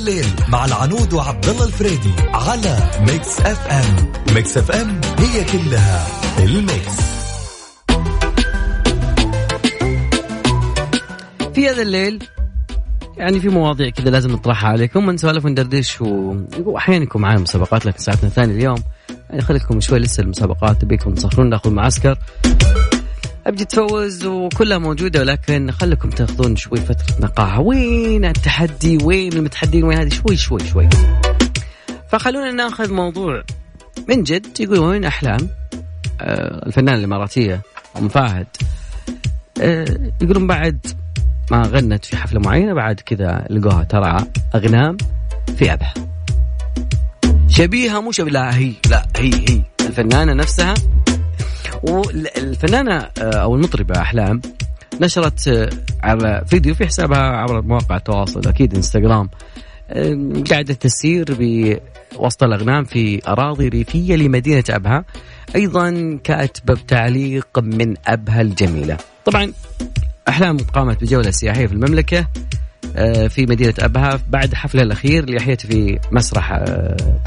[0.00, 6.06] الليل مع العنود وعبد الله الفريدي على Mix FM Mix FM هي كلها
[6.38, 6.96] ال mix.
[11.54, 12.24] في هذا الليل
[13.16, 15.08] يعني في مواضيع كذا لازم نطرحها عليكم.
[15.08, 15.98] ونسولف وندردش
[16.64, 18.82] واحيانا يكون معانا مسابقات لكن ساعتنا الثانية اليوم
[19.30, 22.18] يعني خليكم شوي لسه المسابقات تبيكم تصحرون ناخذ معسكر.
[23.46, 27.60] أبجي تفوز وكلها موجودة ولكن خليكم تاخذون شوي فترة نقاهة.
[27.60, 30.88] وين التحدي؟ وين المتحدين؟ وين هذه؟ شوي شوي شوي.
[32.08, 33.42] فخلونا ناخذ موضوع
[34.08, 35.48] من جد يقول وين أحلام؟
[36.20, 37.60] آه الفنانه الإماراتية
[37.96, 38.46] أم فهد.
[39.60, 40.86] آه يقولون بعد
[41.50, 44.96] ما غنت في حفلة معينة بعد كذا لقوها ترى أغنام
[45.56, 45.94] في أبها.
[47.48, 49.62] شبيهة مو شبيه لا هي لا هي هي.
[49.80, 50.74] الفنانة نفسها
[51.82, 54.40] والفنانة آه، أو المطربة أحلام
[55.00, 55.70] نشرت آه،
[56.02, 59.28] على فيديو في حسابها عبر مواقع التواصل أكيد إنستغرام.
[59.90, 65.04] آه، قاعدة تسير بوسط الأغنام في أراضي ريفية لمدينة أبها
[65.56, 68.96] أيضا كاتبه بتعليق من أبها الجميلة.
[69.24, 69.52] طبعا
[70.28, 72.26] أحلام قامت بجولة سياحية في المملكة
[73.28, 76.64] في مدينة أبها بعد حفلها الأخير اللي في مسرح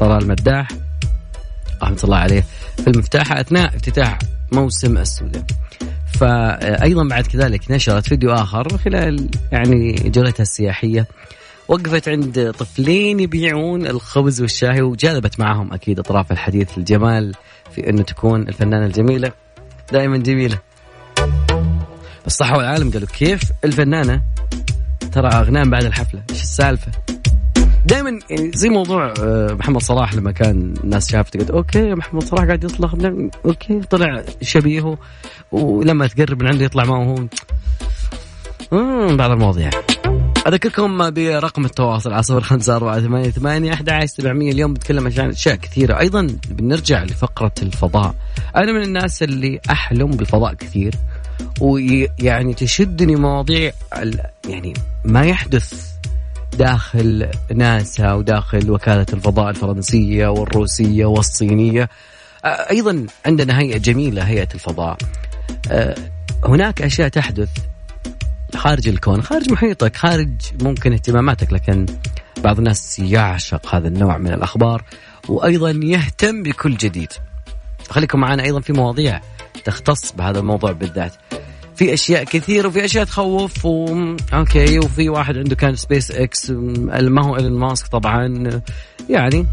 [0.00, 0.68] طلال مداح.
[1.84, 2.44] رحمة الله عليه.
[2.76, 4.18] في المفتاحه أثناء افتتاح
[4.52, 5.44] موسم السوداء.
[6.14, 11.06] فايضا بعد كذلك نشرت فيديو آخر خلال يعني جولتها السياحية.
[11.68, 17.34] وقفت عند طفلين يبيعون الخبز والشاي وجذبت معهم أكيد أطراف الحديث الجمال
[17.74, 19.32] في أنه تكون الفنانة الجميلة.
[19.92, 20.58] دائما جميلة.
[22.26, 24.22] الصحة والعالم قالوا كيف الفنانة؟
[25.12, 26.92] ترى أغنام بعد الحفلة إيش السالفة؟
[27.84, 32.44] دائما يعني زي موضوع آه، محمد صلاح لما كان الناس شافته قلت okay محمد صلاح
[32.44, 34.98] قاعد يطلق نعم، okay طلع شبيهه
[35.52, 37.26] ولما تقرب من عنده يطلع معه هو.
[38.72, 39.70] مم، بعض المواضيع.
[40.46, 44.52] أذكركم برقم التواصل على صفر خمسة أربعة ثمانية ثمانية أحد سبعمية.
[44.52, 46.00] اليوم بتكلم عن أشياء كثيرة.
[46.00, 48.14] أيضا بنرجع لفقرة الفضاء.
[48.56, 50.94] أنا من الناس اللي أحلم بالفضاء كثير
[51.60, 53.72] ويعني تشدني مواضيع
[54.48, 55.93] يعني ما يحدث
[56.58, 61.88] داخل ناسا وداخل وكالة الفضاء الفرنسية والروسية والصينية.
[62.44, 64.96] أيضا عندنا هيئة جميلة هيئة الفضاء.
[66.44, 67.48] هناك أشياء تحدث
[68.56, 71.86] خارج الكون خارج محيطك خارج ممكن اهتماماتك لكن
[72.44, 74.84] بعض الناس يعشق هذا النوع من الأخبار
[75.28, 77.12] وأيضا يهتم بكل جديد.
[77.90, 79.20] خليكم معنا أيضا في مواضيع
[79.64, 81.12] تختص بهذا الموضوع بالذات.
[81.76, 83.86] في أشياء كثير وفي أشياء تخوف و...
[84.34, 88.50] okay وفي واحد عنده كان سبيس إكس ما هو إيلون ماسك طبعا
[89.10, 89.46] يعني.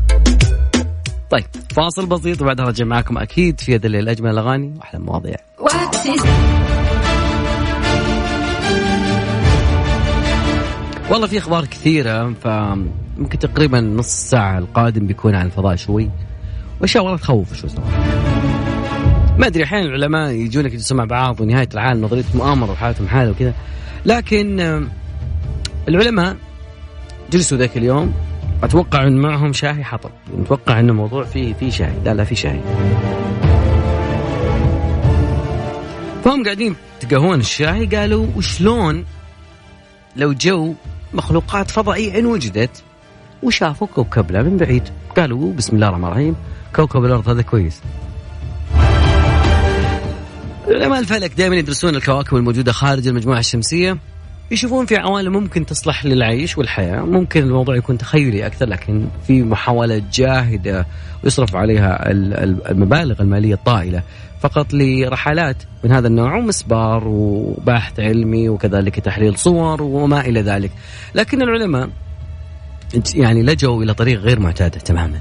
[1.30, 4.10] طيب فاصل بسيط وبعدها رجع معكم أكيد في هذا الليل.
[4.10, 5.36] أجمل الأغاني وأحلى المواضيع.
[11.12, 16.10] والله في أخبار كثيرة فممكن تقريبا نص ساعة القادم بيكون عن الفضاء شوي.
[16.82, 18.61] واشياء والله تخوف شوي صراحة
[19.42, 23.54] ما أدري أحيانا العلماء يجونك يجلسوا مع بعض ونهاية العالم نظرية مؤامرة وحالتهم حالة وكذا.
[24.06, 24.60] لكن
[25.88, 26.38] العلماء
[27.32, 28.14] جلسوا ذاك اليوم.
[28.64, 30.10] أتوقع إن معهم شاهي حطب.
[30.38, 31.94] نتوقع إن الموضوع فيه فيه شاهي.
[32.06, 32.60] لا لا في شاهي.
[36.24, 37.86] فهم قاعدين يتقهون الشاهي.
[37.86, 39.06] قالوا وشلون
[40.16, 40.74] لو جو
[41.14, 42.84] مخلوقات فضائية إن وجدت
[43.44, 44.84] وشافوا كوكبنا من بعيد.
[45.18, 46.36] قالوا بسم الله الرحمن الرحيم.
[46.76, 47.82] كوكب الأرض هذا كويس.
[50.72, 53.98] علماء الفلك دائما يدرسون الكواكب الموجودة خارج المجموعة الشمسية
[54.52, 60.02] يشوفون في عوالم ممكن تصلح للعيش والحياة ممكن الموضوع يكون تخيلي أكثر لكن في محاولة
[60.14, 60.86] جاهدة
[61.24, 64.04] ويصرف عليها ال- ال- المبالغ المالية الطائلة
[64.42, 70.72] فقط لرحلات من هذا النوع ومسبار وبحث علمي وكذلك تحليل صور وما إلى ذلك.
[71.16, 71.90] لكن العلماء
[73.16, 75.20] يعني لجوا إلى طريق غير معتادة تماما.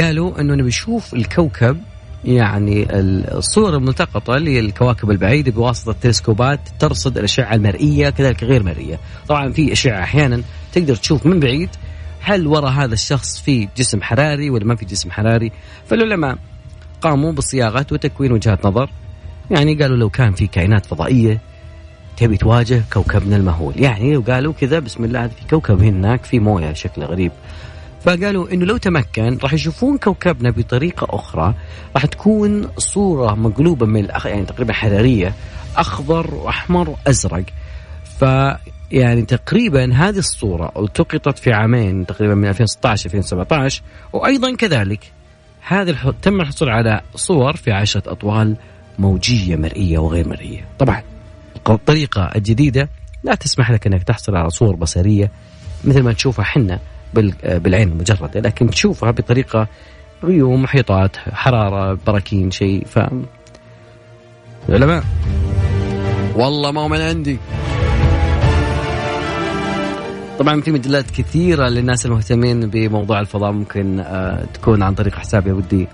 [0.00, 1.78] قالوا أنه نبي نشوف الكوكب
[2.24, 2.86] يعني
[3.38, 8.98] الصور الملتقطة للكواكب البعيدة بواسطة التلسكوبات ترصد الأشعة المرئية كذلك غير مرئية.
[9.28, 11.68] طبعا في أشعة أحيانا تقدر تشوف من بعيد
[12.20, 15.52] هل وراء هذا الشخص في جسم حراري ولا ما في جسم حراري.
[15.86, 16.38] فالعلماء
[17.00, 18.90] قاموا بصياغة وتكوين وجهات نظر.
[19.50, 21.40] يعني قالوا لو كان في كائنات فضائية
[22.16, 23.74] تبي تواجه كوكبنا المهول.
[23.76, 27.32] يعني لو قالوا كذا بسم الله في كوكب هناك في موية شكله غريب.
[28.04, 31.54] فقالوا إنه لو تمكن راح يشوفون كوكبنا بطريقة أخرى
[31.94, 34.26] راح تكون صورة مقلوبة من الأخ...
[34.26, 35.34] يعني تقريبا حرارية
[35.76, 37.44] أخضر وأحمر وأزرق.
[38.20, 38.24] ف
[38.92, 45.12] يعني تقريبا هذه الصورة التقطت في عامين تقريبا من 2016 2017 وأيضا كذلك.
[45.66, 46.10] هذه الح...
[46.22, 48.56] تم الحصول على صور في عشرة أطوال
[48.98, 50.64] موجية مرئية وغير مرئية.
[50.78, 51.02] طبعا
[51.68, 52.88] الطريقة الجديدة
[53.24, 55.30] لا تسمح لك إنك تحصل على صور بصرية
[55.84, 56.78] مثل ما تشوفها حنا.
[57.14, 59.66] بالعين المجردة لكن تشوفها بطريقة
[60.24, 62.98] غيوم محيطات حرارة براكين شيء ف
[64.68, 65.04] العلماء
[66.34, 67.38] والله ما هو من عندي.
[70.38, 75.52] طبعا في مجلات كثيرة للناس المهتمين بموضوع الفضاء ممكن آه، تكون عن طريق حساب يا
[75.52, 75.88] ودي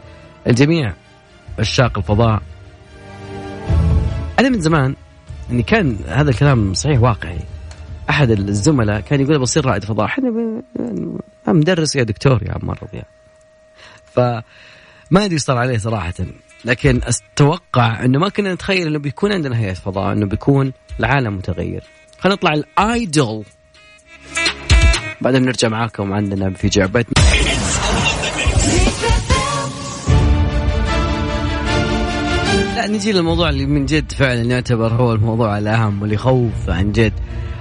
[0.47, 0.93] الجميع
[1.59, 2.43] عشاق الفضاء.
[4.39, 4.95] أنا من زمان
[5.51, 7.39] إني كان هذا الكلام صحيح واقعي.
[8.11, 10.07] أحد الزملاء كان يقول بصير رائد فضاء.
[10.07, 10.33] إحنا
[11.47, 13.03] مدرس يا دكتور يا عم يا
[14.13, 16.15] فما أدري صار عليه صراحة.
[16.65, 21.83] لكن أتوقع إنه ما كنا نتخيل إنه بيكون عندنا هيئة فضاء إنه بيكون العالم متغير.
[22.19, 23.45] خلينا نطلع الايدول
[25.21, 27.25] بعدين نرجع معاكم عندنا في جعبتنا.
[32.77, 37.13] لا نجي للموضوع اللي من جد فعلا يعتبر هو الموضوع الأهم واللي يخوف عن جد.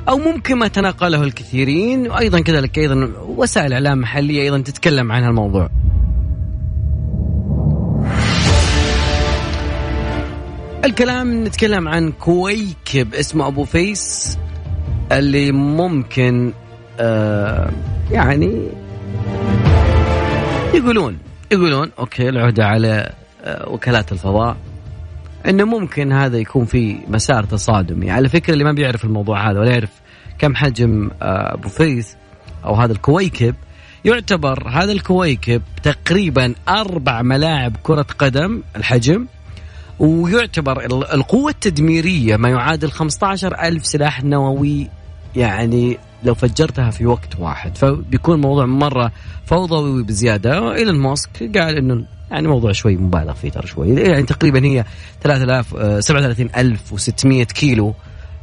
[0.10, 2.12] أو ممكن ما تناقله الكثيرين.
[2.12, 5.70] وأيضا كذلك أيضا وسائل إعلام محلية أيضا تتكلم عن هالموضوع.
[10.86, 14.38] الكلام نتكلم عن كويكب اسمه أبوفيس
[15.12, 16.54] اللي ممكن
[17.00, 17.70] آه
[18.12, 18.68] يعني
[20.74, 21.18] يقولون
[21.52, 23.12] يقولون okay العهدة على
[23.44, 24.58] آه، وكالات الفضاء.
[25.48, 28.12] إنه ممكن هذا يكون في مسار تصادمي.
[28.12, 29.90] على فكرة اللي ما بيعرف الموضوع هذا ولا يعرف
[30.40, 32.16] كم حجم آه، أبوفيس
[32.66, 33.56] أو هذا الكويكب
[34.06, 39.28] يعتبر هذا الكويكب تقريبا أربع ملاعب كرة قدم الحجم
[40.00, 44.88] ويعتبر ال- القوة التدميرية ما يعادل 15 ألف سلاح نووي
[45.36, 47.78] يعني لو فجرتها في وقت واحد.
[47.78, 49.12] فبيكون الموضوع مرة
[49.46, 50.74] فوضوي بزيادة.
[50.76, 53.96] إيلون ماسك قال إنه يعني موضوع شوي مبالغ فيه ترى شوي.
[53.96, 54.86] يعني تقريبا هي
[55.22, 57.94] 3000 آه، 37600 كيلو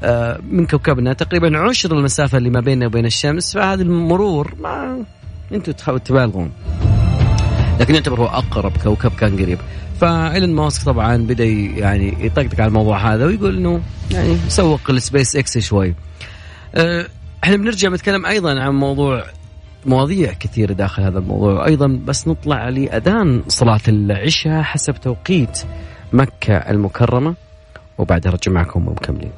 [0.03, 5.05] آه، من كوكبنا تقريبا عشر المسافة اللي ما بيننا وبين الشمس فهذا المرور ما
[5.53, 6.51] أنتم تبالغون.
[7.81, 9.59] لكن يعتبر هو أقرب كوكب كان قريب.
[10.01, 15.59] فإيلون ماسك طبعا بدأ يعني يطقطق على الموضوع هذا ويقول إنه يعني سوق السبيس إكس
[15.59, 15.95] شوي.
[16.75, 17.07] أه،
[17.45, 19.25] إحنا بنرجع نتكلم أيضا عن موضوع
[19.87, 21.67] مواضيع كثيرة داخل هذا الموضوع.
[21.67, 25.59] أيضا بس نطلع لأذان صلاة العشاء حسب توقيت
[26.13, 27.35] مكة المكرمة
[27.99, 29.33] وبعدها رجع معكم ومكملين.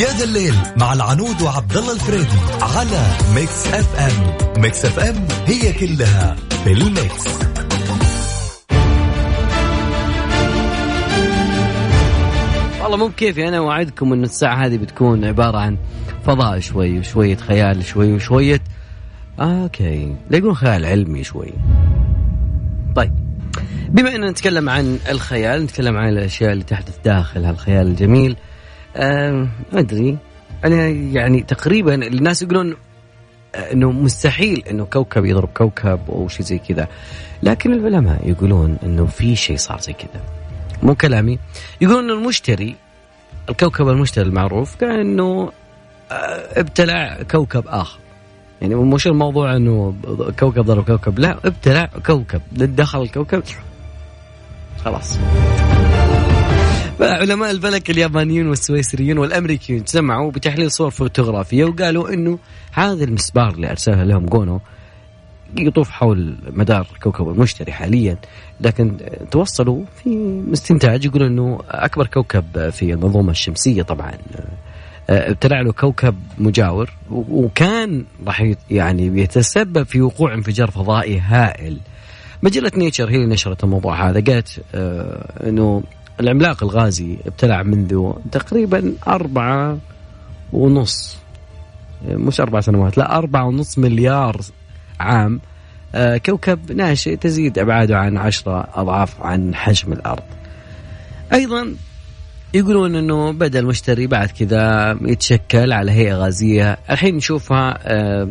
[0.00, 4.62] يا ذا الليل مع العنود وعبد الله الفريدي على Mix FM.
[4.62, 7.57] Mix FM هي كلها في ال mix.
[12.88, 13.48] والله مو بكيفي.
[13.48, 15.76] أنا اوعدكم إن الساعة هذه بتكون عبارة عن
[16.24, 18.60] فضاء شوي وشوية خيال شوي وشوية.
[19.40, 20.14] okay.
[20.30, 21.52] لا يقولون خيال علمي شوي.
[22.96, 23.12] طيب.
[23.88, 28.36] بما إننا نتكلم عن الخيال نتكلم عن الأشياء اللي تحدث داخل هالخيال الجميل
[28.96, 29.30] آه
[29.72, 30.18] ما أدري.
[30.64, 32.76] أنا يعني تقريبا الناس يقولون
[33.54, 36.88] آه، إنه مستحيل إنه كوكب يضرب كوكب أو شيء زي كذا.
[37.42, 40.37] لكن العلماء يقولون إنه في شيء صار زي كذا.
[40.82, 41.38] مو كلامي.
[41.80, 42.74] يقولون انه المشتري
[43.48, 45.52] الكوكب المشتري المعروف كان إنه
[46.12, 47.98] آه، ابتلع كوكب آخر.
[48.60, 49.94] يعني مش الموضوع إنه
[50.38, 52.40] كوكب ضرب كوكب لا ابتلع كوكب.
[52.52, 53.42] دخل الكوكب
[54.84, 55.18] خلاص.
[57.00, 62.38] علماء الفلك اليابانيون والسويسريون والامريكيون سمعوا بتحليل صور فوتوغرافية وقالوا إنه
[62.72, 64.60] هذا المسبار اللي أرسلها لهم جونو
[65.56, 68.16] يطوف حول مدار كوكب المشتري حاليا
[68.60, 68.96] لكن
[69.30, 74.12] توصلوا في استنتاج يقولوا إنه أكبر كوكب في المنظومة الشمسية طبعا
[75.10, 81.78] آه، ابتلع له كوكب مجاور وكان راح يعني بيتسبب في وقوع انفجار فضائي هائل.
[82.42, 85.82] مجلة نيتشر هي اللي نشرت الموضوع هذا قالت آه، إنه
[86.20, 89.78] العملاق الغازي ابتلع منذ تقريبا أربعة
[90.52, 91.18] ونص
[92.08, 94.40] مش أربع سنوات لا أربعة ونص مليار
[95.00, 95.40] عام
[95.94, 100.22] آه، كوكب ناشئ تزيد أبعاده عن عشرة أضعاف عن حجم الأرض.
[101.32, 101.74] أيضا
[102.54, 108.28] يقولون أنه بدأ المشتري بعد كذا يتشكل على هيئة غازية الحين نشوفها آه،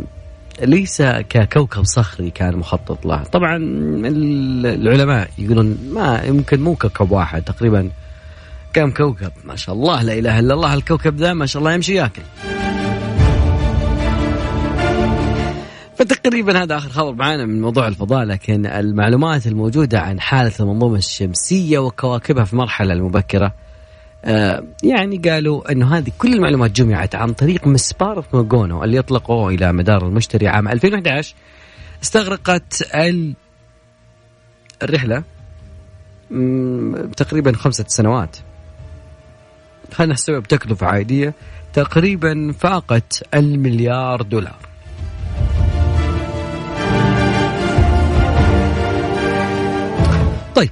[0.61, 3.23] ليس ككوكب صخري كان مخطط له.
[3.23, 7.89] طبعا ال- العلماء يقولون ما يمكن مو كوكب واحد تقريبا
[8.73, 11.93] كم كوكب؟ ما شاء الله لا إله إلا الله الكوكب ذا ما شاء الله يمشي
[11.93, 12.21] ياكل.
[16.07, 21.77] فتقريبا هذا آخر خبر معنا من موضوع الفضاء لكن المعلومات الموجودة عن حالة المنظومة الشمسية
[21.79, 23.53] وكواكبها في المرحله المبكرة
[24.25, 29.73] آه، يعني قالوا إنه هذه كل المعلومات جمعت عن طريق مسبار موغونو اللي اطلقوه إلى
[29.73, 31.35] مدار المشتري عام 2011
[32.03, 33.33] استغرقت ال-
[34.83, 35.23] الرحلة
[37.17, 38.37] تقريبا خمسة سنوات.
[39.93, 41.33] خلينا نحسبها بتكلفة عادية
[41.73, 44.66] تقريبا فاقت المليار دولار.
[50.57, 50.69] طيب.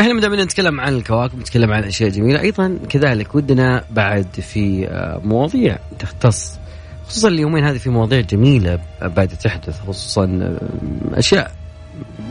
[0.00, 2.40] إحنا دام نتكلم عن الكواكب نتكلم عن أشياء جميلة.
[2.40, 6.58] أيضا كذلك ودنا بعد في آه، مواضيع تختص
[7.08, 11.54] خصوصا اليومين هذه في مواضيع جميلة بعد تحدث خصوصا آه، أشياء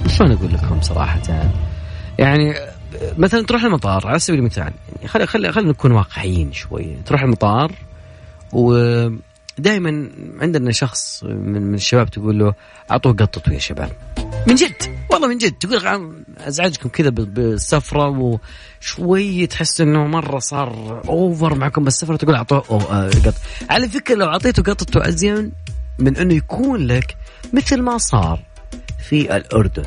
[0.08, 1.50] شلون أقول لكم صراحة؟
[2.20, 2.74] يعني آه،
[3.18, 6.98] مثلا تروح المطار على سبيل المثال يعني خلي خلي خلينا نكون واقعيين شوي.
[7.06, 7.72] تروح المطار
[9.60, 10.10] ودائما
[10.42, 12.54] عندنا شخص من من الشباب تقول له
[12.92, 13.92] أعطوه قطته يا شباب.
[14.48, 14.74] من جد
[15.10, 18.38] والله من جد تقول أزعجكم كذا بالسفرة
[18.82, 23.34] وشوي تحس إنه مرة صار اوفر معكم بالسفرة تقول أعطوه آه، قط.
[23.70, 25.52] على فكرة لو أعطيته قطته ازين
[26.00, 27.16] من إنه يكون لك
[27.54, 28.40] مثل ما صار
[29.10, 29.86] في الأردن.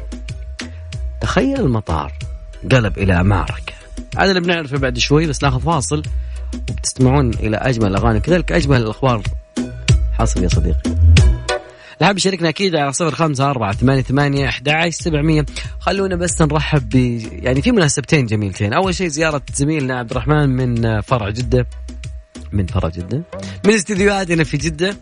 [1.20, 2.12] تخيل المطار
[2.72, 3.72] قلب إلى معركه
[4.18, 6.02] هذا اللي بنعرفه بعد شوي بس ناخذ فاصل
[6.70, 9.22] وبتستمعون إلى أجمل الاغاني كذلك أجمل الأخبار
[10.18, 10.94] حاصل يا صديقي.
[12.02, 15.46] اللي يشاركنا أكيد على صفر خمسة أربعة ثمانية ثمانية أحد سبعمية.
[15.80, 16.94] خلونا بس نرحب ب
[17.32, 18.72] يعني في مناسبتين جميلتين.
[18.72, 21.66] أول شيء زيارة زميلنا عبد الرحمن من فرع جدة.
[22.52, 23.22] من فرع جدة.
[23.66, 24.96] من استديوهاتنا في جدة.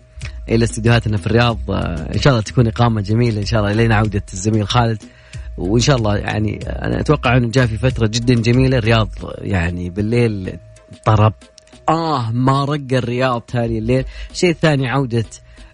[0.49, 1.59] إلى استديوهاتنا في الرياض.
[1.71, 3.41] إن شاء الله تكون إقامة جميلة.
[3.41, 5.03] إن شاء الله لين عودة الزميل خالد.
[5.59, 8.79] وإن شاء الله يعني أنا أتوقع أنه جاء في فترة جدا جميلة.
[8.79, 9.09] الرياض
[9.39, 10.59] يعني بالليل
[11.05, 11.33] طرب.
[11.93, 14.05] آه ما رق الرياض تالي الليل.
[14.33, 15.25] شيء ثاني عودة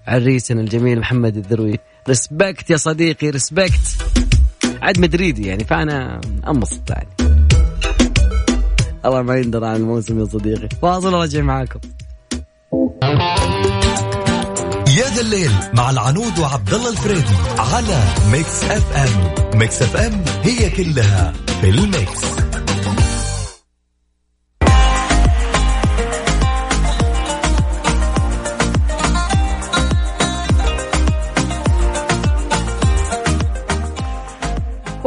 [0.06, 1.78] عريسنا الجميل محمد الذروي.
[2.08, 3.80] ريسبكت يا صديقي ريسبكت
[4.82, 7.08] عاد مدريدي يعني فأنا أنبسط يعني
[9.04, 10.68] الله ما يندر عن الموسم يا صديقي.
[10.82, 11.80] فاصل وراجع معاكم
[14.98, 21.32] يا ذا الليل مع العنود وعبد الله الفريدي على Mix FM Mix FM هي كلها
[21.60, 22.47] في ال mix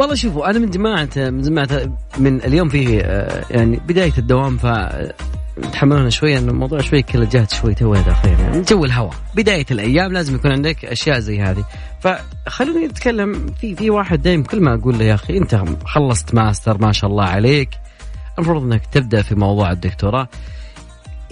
[0.02, 1.68] والله شوفوا أنا من جماعة من جماعة
[2.18, 4.66] من اليوم فيه آه، يعني بداية الدوام ف
[5.72, 8.38] تحملونا شوي انه الموضوع شوي كله جات شوي توه داخلين.
[8.38, 11.64] يعني جو الهواء بداية الأيام لازم يكون عندك أشياء زي هذه.
[12.00, 16.78] فخلوني نتكلم في في واحد دايم كل ما أقول له يا أخي أنت خلصت ماستر
[16.78, 17.68] ما شاء الله عليك.
[18.38, 20.28] المفروض إنك تبدأ في موضوع الدكتوراه.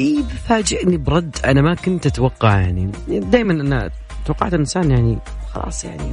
[0.00, 3.90] إي فاجئني برد أنا ما كنت أتوقع يعني دائما أنا
[4.26, 5.18] توقعت الإنسان يعني
[5.54, 6.12] خلاص يعني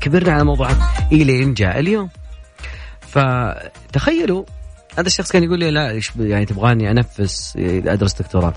[0.00, 0.70] كبرنا على موضوع
[1.12, 2.08] إلين جاء اليوم.
[3.00, 4.44] فتخيلوا
[4.98, 8.54] هذا الشخص كان يقول لي لا يعني تبغاني أنفس أدرس دكتوراه.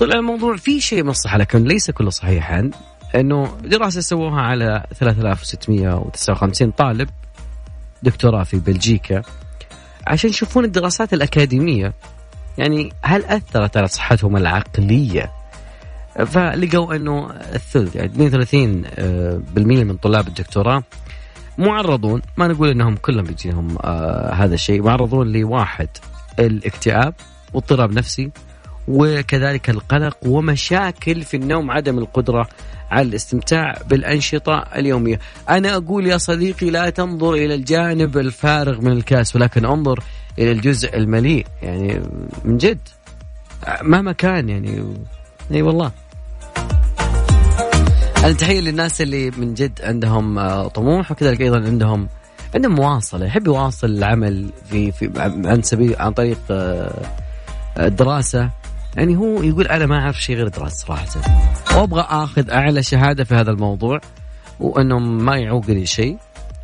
[0.00, 2.70] طلع الموضوع في شيء من الصحة لكن ليس كله صحيحا
[3.14, 7.08] إنه دراسة سووها على 3659 طالب
[8.02, 9.22] دكتوراه في بلجيكا
[10.06, 11.94] عشان يشوفون الدراسات الأكاديمية.
[12.58, 15.32] يعني هل أثرت على صحتهم العقلية؟
[16.26, 18.54] فلقوا إنه الثلث يعني 32%
[18.98, 19.40] آه،
[19.84, 20.82] من طلاب الدكتوراه
[21.58, 25.88] معرضون ما نقول إنهم كلهم بيجيهم آه هذا الشيء معرضون لواحد
[26.38, 27.14] الاكتئاب
[27.54, 28.30] واضطراب نفسي
[28.88, 32.48] وكذلك القلق ومشاكل في النوم عدم القدرة
[32.90, 35.18] على الاستمتاع بالأنشطة اليومية.
[35.48, 40.00] أنا أقول يا صديقي لا تنظر إلى الجانب الفارغ من الكاس ولكن انظر
[40.38, 42.02] إلى الجزء المليء يعني
[42.44, 42.78] من جد
[43.82, 44.94] مهما كان يعني
[45.52, 45.92] إي والله
[48.24, 52.08] أنا تحيه للناس اللي من جد عندهم آه، طموح وكذلك أيضا عندهم
[52.54, 55.10] عندهم مواصلة يحب يواصل العمل في في
[55.44, 56.38] عن سبيل عن طريق
[57.78, 58.42] الدراسة.
[58.42, 58.50] آه،
[58.96, 61.06] يعني هو يقول أنا ما أعرف شيء غير الدراسه صراحة.
[61.76, 64.00] وأبغى آخذ أعلى شهادة في هذا الموضوع
[64.60, 66.16] وانه ما يعوق لي شيء.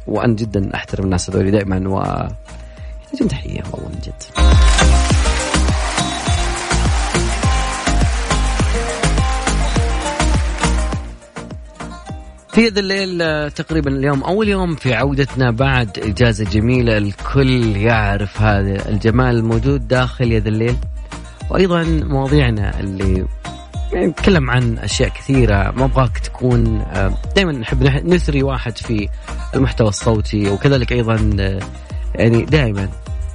[0.06, 2.02] وأنا جدا أحترم الناس هذول دائما و
[3.02, 4.22] يحتاجون تحيه والله من جد.
[12.54, 18.42] في هذا الليل آه، تقريبا اليوم أول يوم في عودتنا بعد إجازة جميلة الكل يعرف
[18.42, 20.76] هذا الجمال الموجود داخل يد الليل.
[21.50, 23.26] وأيضا مواضيعنا اللي
[23.94, 29.08] نتكلم عن أشياء كثيرة ما أبغاك تكون آه، دائما نحب نثري واحد في
[29.54, 31.60] المحتوى الصوتي وكذلك أيضا آه،
[32.14, 32.88] يعني دائما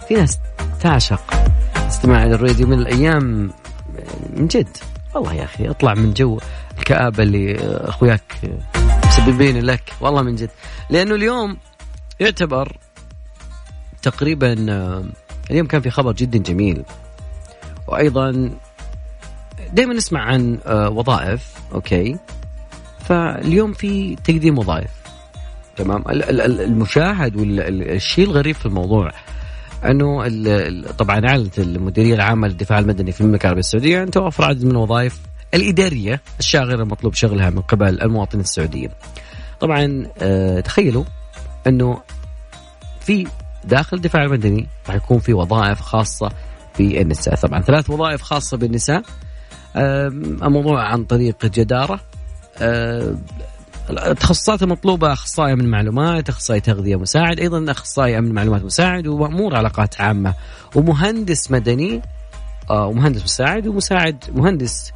[0.07, 0.39] في ناس
[0.81, 1.33] تعشق
[1.75, 3.51] استماع للراديو من الأيام
[4.35, 4.77] من جد.
[5.15, 6.39] والله يا أخي اطلع من جو
[6.77, 8.33] الكآبة اللي أخوياك
[9.19, 9.93] مسببين لك.
[10.01, 10.49] والله من جد.
[10.89, 11.57] لأنه اليوم
[12.19, 12.77] يعتبر
[14.01, 15.03] تقريبا آه،
[15.51, 16.83] اليوم كان في خبر جدا جميل.
[17.87, 18.51] وأيضا
[19.73, 22.17] دائما نسمع عن آه، وظائف أوكي؟
[22.99, 24.89] فاليوم في تقديم وظائف.
[25.77, 29.11] تمام؟ المشاهد والشيء الغريب في الموضوع
[29.85, 30.27] أنه
[30.97, 35.19] طبعا أعلنت المديرية العامة للدفاع المدني في المملكة العربية السعودية أن توفر عدد من الوظائف
[35.53, 38.89] الإدارية الشاغرة المطلوب شغلها من قبل المواطنين السعوديين.
[39.59, 41.03] طبعا آه تخيلوا
[41.67, 42.01] إنه
[43.01, 43.27] في
[43.65, 46.31] داخل الدفاع المدني راح يكون في وظائف خاصة
[46.79, 49.03] بالنساء، طبعا ثلاث وظائف خاصة بالنساء.
[49.75, 51.99] الموضوع عن طريق جدارة
[52.61, 53.15] آه
[53.89, 60.01] التخصصات المطلوبة أخصائي أمن معلومات أخصائي تغذية مساعد أيضا أخصائي أمن معلومات مساعد ومأمور علاقات
[60.01, 60.33] عامة
[60.75, 62.01] ومهندس مدني
[62.69, 64.91] آه، ومهندس مساعد ومساعد مهندس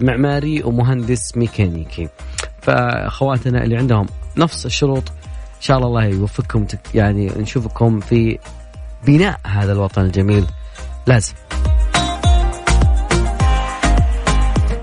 [0.00, 2.08] معماري ومهندس ميكانيكي.
[2.62, 5.08] فأخواتنا اللي عندهم نفس الشروط
[5.56, 8.38] إن شاء الله الله يوفقكم يعني نشوفكم في
[9.06, 10.46] بناء هذا الوطن الجميل.
[11.06, 11.34] لازم.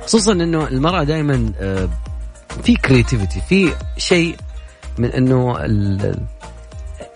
[0.04, 1.52] خصوصا إنه المرأة دائما
[2.64, 4.36] في كريتيفيتي في شيء
[4.98, 5.58] من إنه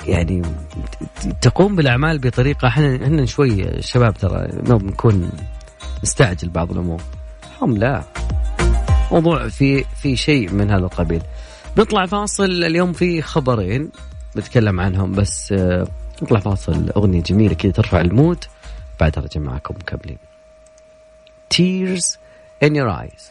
[0.08, 0.42] يعني
[1.42, 5.32] تقوم بالأعمال بطريقة إحنا إحنا شوي شباب ترى ما بنكون
[6.04, 7.02] نستعجل بعض الأمور.
[7.62, 8.04] هم لا.
[9.12, 11.22] موضوع في في شيء من هذا القبيل
[11.78, 12.44] نطلع فاصل.
[12.44, 13.90] اليوم في خبرين
[14.36, 15.88] بتكلم عنهم بس آه،
[16.22, 16.90] نطلع فاصل.
[16.98, 18.46] أغنية جميلة كذا ترفع ال mood.
[19.00, 20.18] بعدها أرجع معكم مكملين.
[21.54, 22.18] Tears
[22.66, 23.24] in your eyes.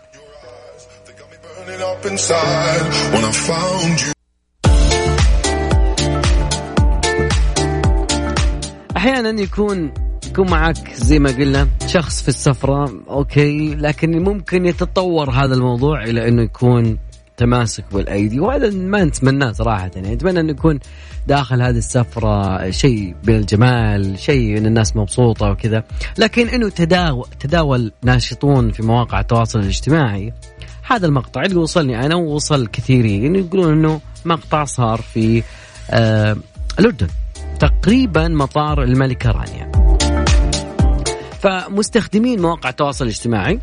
[8.97, 10.06] أحيانا يكون
[10.37, 16.29] يكون معك زي ما قلنا شخص في السفرة okay لكن ممكن يتطور هذا الموضوع إلى
[16.29, 16.99] إنه يكون
[17.37, 20.79] تماسك بالأيدي وهذا ما نتمناه صراحة يعني نتمنى إنه يكون
[21.27, 25.85] داخل هذه السفرة شيء من الجمال شيء إن الناس مبسوطة وكذا.
[26.19, 30.33] لكن إنه تداول, تداول ناشطون في مواقع التواصل الاجتماعي
[30.91, 35.43] هذا المقطع اللي وصلني أنا ووصل كثيرين يقولون إنه مقطع صار في
[35.91, 36.37] آه
[36.79, 37.09] الاردن
[37.61, 39.86] تقريبا مطار الملكة رانيا.
[41.41, 43.61] فمستخدمين مواقع التواصل الاجتماعي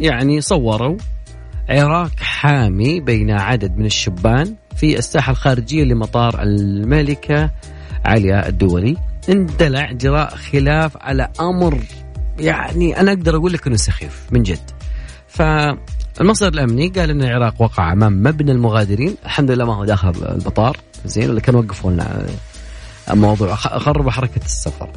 [0.00, 0.96] يعني صوروا
[1.68, 7.50] عراك حامي بين عدد من الشبان في الساحة الخارجية لمطار الملكة
[8.04, 8.96] عليا الدولي.
[9.28, 11.78] اندلع جراء خلاف على أمر
[12.38, 14.70] يعني أنا أقدر أقول لك أنه سخيف من جد.
[15.28, 19.16] فالمصدر الأمني قال أن العراق وقع أمام مبنى المغادرين.
[19.24, 22.26] الحمد لله ما هو داخل المطار زين ولا كانوا وقفوا لنا
[23.10, 24.90] موضوع خربوا حركة السفر.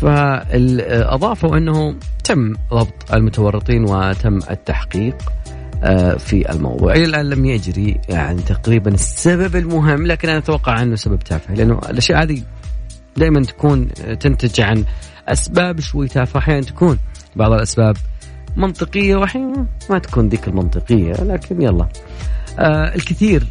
[0.00, 1.94] فأضافوا أنه
[2.24, 5.16] تم ضبط المتورطين وتم التحقيق
[5.82, 6.92] آه، في الموضوع.
[6.92, 11.80] إلى الآن لم يجري يعني تقريبا السبب المهم لكن أنا أتوقع أنه سبب تافه لأنه
[11.90, 12.42] الأشياء هذه
[13.16, 13.88] دائما تكون
[14.20, 14.84] تنتج عن
[15.28, 16.98] أسباب شوي تافهة أحيانا تكون
[17.36, 17.96] بعض الأسباب
[18.56, 21.88] منطقية وأحيانا ما تكون ذيك المنطقية لكن يلا.
[22.58, 23.46] آه الكثير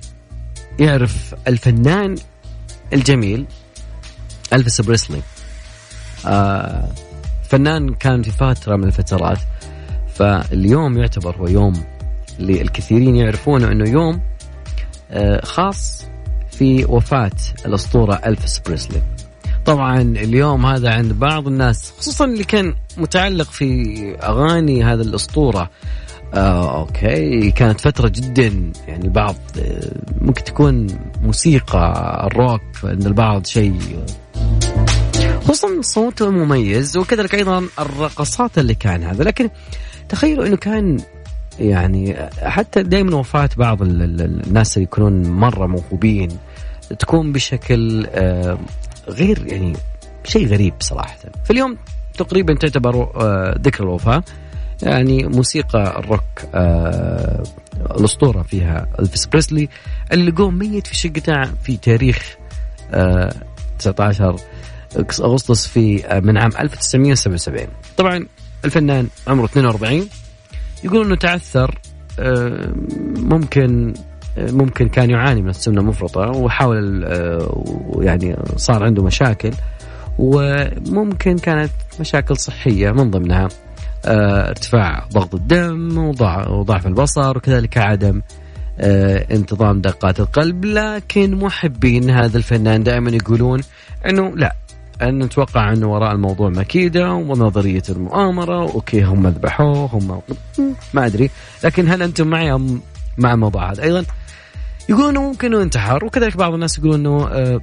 [0.80, 2.16] يعرف الفنان
[2.94, 3.46] الجميل
[4.54, 5.18] ألفيس بريسلي.
[5.18, 5.39] آه
[7.44, 9.40] فنان كان في فترة من الفترات
[10.14, 11.74] فاليوم يعتبر هو يوم
[12.40, 14.22] للكثيرين يعرفونه إنه يوم
[15.12, 16.06] آه خاص
[16.52, 17.32] في وفاة
[17.66, 19.02] الأسطورة ألفيس بريسلي.
[19.66, 23.94] طبعا اليوم هذا عند بعض الناس خصوصا اللي كان متعلق في
[24.24, 25.70] أغاني هذا الأسطورة
[26.34, 29.92] آه okay كانت فترة جدا يعني بعض آه
[30.22, 30.88] ممكن تكون
[31.22, 33.80] موسيقى الروك عند البعض شيء
[35.50, 39.24] خصوصا صوته مميز وكذلك أيضا الرقصات اللي كان هذا.
[39.24, 39.50] لكن
[40.10, 40.98] تخيلوا إنه كان
[41.60, 46.30] يعني حتى دائما وفاة بعض ال- ال- الناس اللي يكونون مرة موهوبين
[47.00, 48.60] تكون بشكل آه،
[49.08, 49.74] غير يعني
[50.24, 51.18] شيء غريب صراحة.
[51.46, 51.78] فاليوم
[52.18, 54.24] تقريبا تعتبر آه، ذكرى الوفاة.
[54.84, 56.22] يعني موسيقى الروك
[56.56, 57.44] آه
[58.00, 59.70] الأسطورة فيها ألفيس بريسلي
[60.12, 62.36] اللي قوم ميت في شقته في تاريخ
[62.94, 63.34] آه
[63.80, 64.36] 19
[64.98, 67.68] أغسطس في آه من عام 1977
[67.98, 68.26] طبعا
[68.66, 70.08] الفنان عمره 42
[70.84, 71.80] يقول إنه تعثر
[72.20, 72.74] آه
[73.18, 73.94] ممكن
[74.38, 77.04] آه ممكن كان يعاني من السمنة المفرطة وحاول
[78.00, 79.52] يعني صار عنده مشاكل.
[80.20, 83.48] وممكن كانت مشاكل صحية من ضمنها
[84.06, 88.22] ارتفاع ضغط الدم وضع وضعف البصر وكذلك عدم
[89.32, 90.66] انتظام دقات القلب.
[90.66, 93.62] لكن محبين هذا الفنان دائما يقولون
[94.10, 94.56] إنه لا
[95.02, 100.22] أن نتوقع انه وراء الموضوع مكيدة ونظرية المؤامرة أوكي هم ذبحوه هم
[100.94, 101.30] ما أدري.
[101.64, 102.82] لكن هل أنتم معي أم
[103.18, 104.06] مع الموضوع هذا؟ أيضا
[104.90, 107.62] يقولون إنه ممكن إنه انتحر وكذلك بعض الناس يقولون إنه آه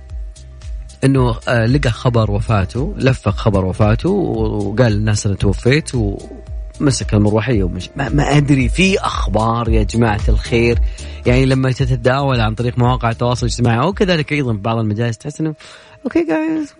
[1.05, 7.91] إنه آه لقى خبر وفاته لفق خبر وفاته وقال للناس أنا توفيت ومسك المروحية ومش
[7.97, 10.78] ما, ما أدري في أخبار يا جماعة الخير؟
[11.26, 15.41] يعني لما تتداول عن طريق مواقع التواصل الاجتماعي أو كذلك أيضا في بعض المجالس تحس
[15.41, 15.55] إنه
[16.05, 16.74] okay guys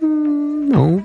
[0.71, 1.01] no.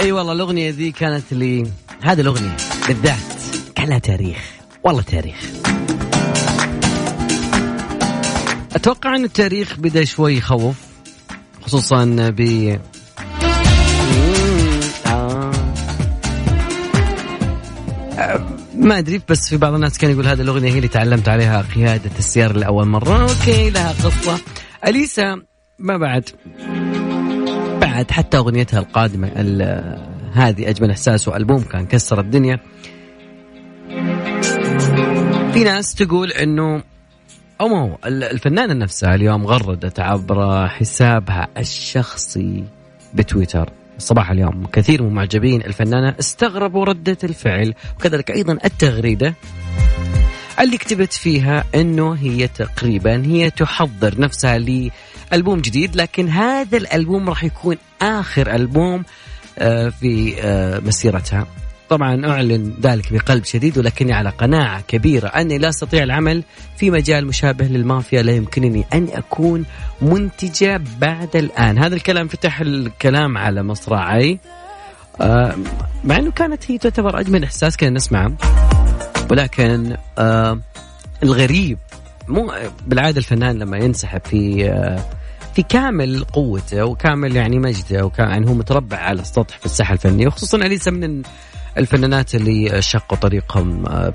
[0.00, 1.66] أي والله الأغنية ذي كانت لي
[2.02, 2.56] هذه الأغنية
[2.88, 3.18] بالذات
[3.74, 4.38] كان لها تاريخ
[4.84, 5.36] والله تاريخ.
[8.72, 10.76] أتوقع إن التاريخ بدأ شوي يخوف
[11.62, 12.04] خصوصا
[12.36, 12.40] ب
[15.06, 15.52] آه.
[18.74, 22.10] ما أدري بس في بعض الناس كان يقول هذه الأغنية هي اللي تعلمت عليها قيادة
[22.18, 23.22] السيارة لأول مرة.
[23.22, 24.38] أوكي لها قصة.
[24.86, 25.42] أليسا
[25.78, 26.30] ما بعد.
[27.94, 29.98] بعد حتى أغنيتها القادمة ال-
[30.32, 32.60] هذه أجمل إحساس وألبوم كان كسر الدنيا.
[35.52, 36.82] في ناس تقول إنه
[37.60, 42.64] أو ما هو ال- الفنانة نفسها اليوم غردت عبر حسابها الشخصي
[43.14, 43.70] بتويتر.
[43.98, 49.34] صباح اليوم كثير من معجبين الفنانة استغربوا ردة الفعل وكذلك أيضا التغريدة
[50.60, 54.58] اللي كتبت فيها إنه هي تقريبا هي تحضر نفسها
[55.34, 59.04] لالبوم جديد لكن هذا الألبوم راح يكون آخر ألبوم
[59.58, 61.46] آه، في آه، مسيرتها.
[61.88, 66.44] طبعا أعلن ذلك بقلب شديد ولكني على قناعة كبيرة أني لا أستطيع العمل
[66.76, 69.64] في مجال مشابه للمافيا لا يمكنني أن أكون
[70.02, 71.78] منتجة بعد الآن.
[71.78, 74.38] هذا الكلام فتح الكلام على مصراعي.
[75.20, 75.54] آه،
[76.04, 78.32] مع إنه كانت هي تعتبر أجمل إحساس كنا نسمعه
[79.30, 79.96] ولكن
[81.22, 81.78] الغريب
[82.28, 82.52] مو
[82.86, 84.64] بالعادة الفنان لما ينسحب في
[85.54, 90.26] في كامل قوته وكامل يعني مجده وكأن يعني هو متربع على السطح في الساحة الفنية
[90.26, 91.22] وخصوصا أليسا من
[91.78, 94.12] الفنانات اللي شقوا طريقهم آه،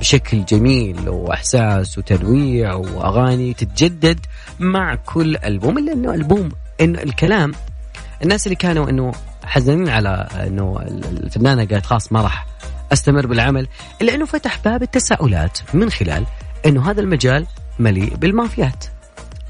[0.00, 4.20] بشكل جميل وإحساس وتنويع وأغاني تتجدد
[4.60, 6.48] مع كل ألبوم إلا إنه ألبوم
[6.80, 7.52] إنه الكلام
[8.22, 9.12] الناس اللي كانوا إنه
[9.44, 10.78] حزنين على إنه
[11.22, 12.46] الفنانة قالت خلاص ما راح
[12.92, 13.68] أستمر بالعمل
[14.02, 16.26] إلا إنه فتح باب التساؤلات من خلال
[16.66, 17.46] إنه هذا المجال
[17.78, 18.84] مليء بالمافيات.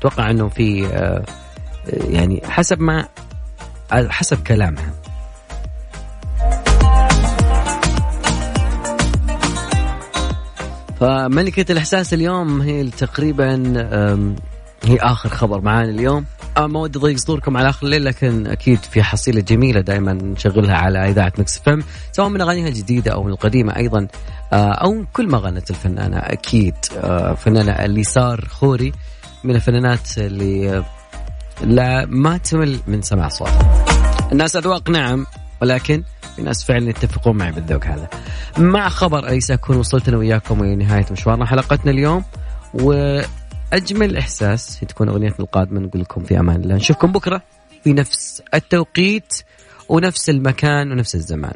[0.03, 1.24] أتوقع إنه في آه،
[1.86, 3.09] يعني حسب ما
[3.92, 4.92] حسب كلامها.
[11.00, 13.72] فملكة الإحساس اليوم هي تقريبا
[14.84, 16.24] هي آخر خبر معانا اليوم.
[16.57, 20.76] أه، ما ودي أضيق صدوركم على آخر الليل لكن أكيد في حصيلة جميلة دائما نشغلها
[20.76, 21.82] على إذاعة مكس فم
[22.12, 24.09] سواء من أغانيها الجديدة أو من القديمة أيضا
[24.53, 26.74] أه، أو كل ما غنت الفنانة أكيد.
[27.36, 28.92] فنانة اليسار خوري.
[29.45, 30.84] من الفنانات اللي أه،
[31.64, 33.84] لا ما تمل من سماع صوتها.
[34.32, 35.26] الناس أذواق نعم
[35.62, 36.03] ولكن
[36.36, 38.09] في ناس فعلا يتفقون معي بالذوق هذا.
[38.59, 42.24] مع خبر أليس أكون وصلت أنا وياكم إلى نهاية مشوارنا حلقتنا اليوم
[42.74, 46.74] وأجمل إحساس تكون أغنيتنا القادمة نقول لكم في أمان الله.
[46.74, 47.43] نشوفكم بكرة
[47.84, 49.43] في نفس التوقيت
[49.88, 51.55] ونفس المكان ونفس الزمان.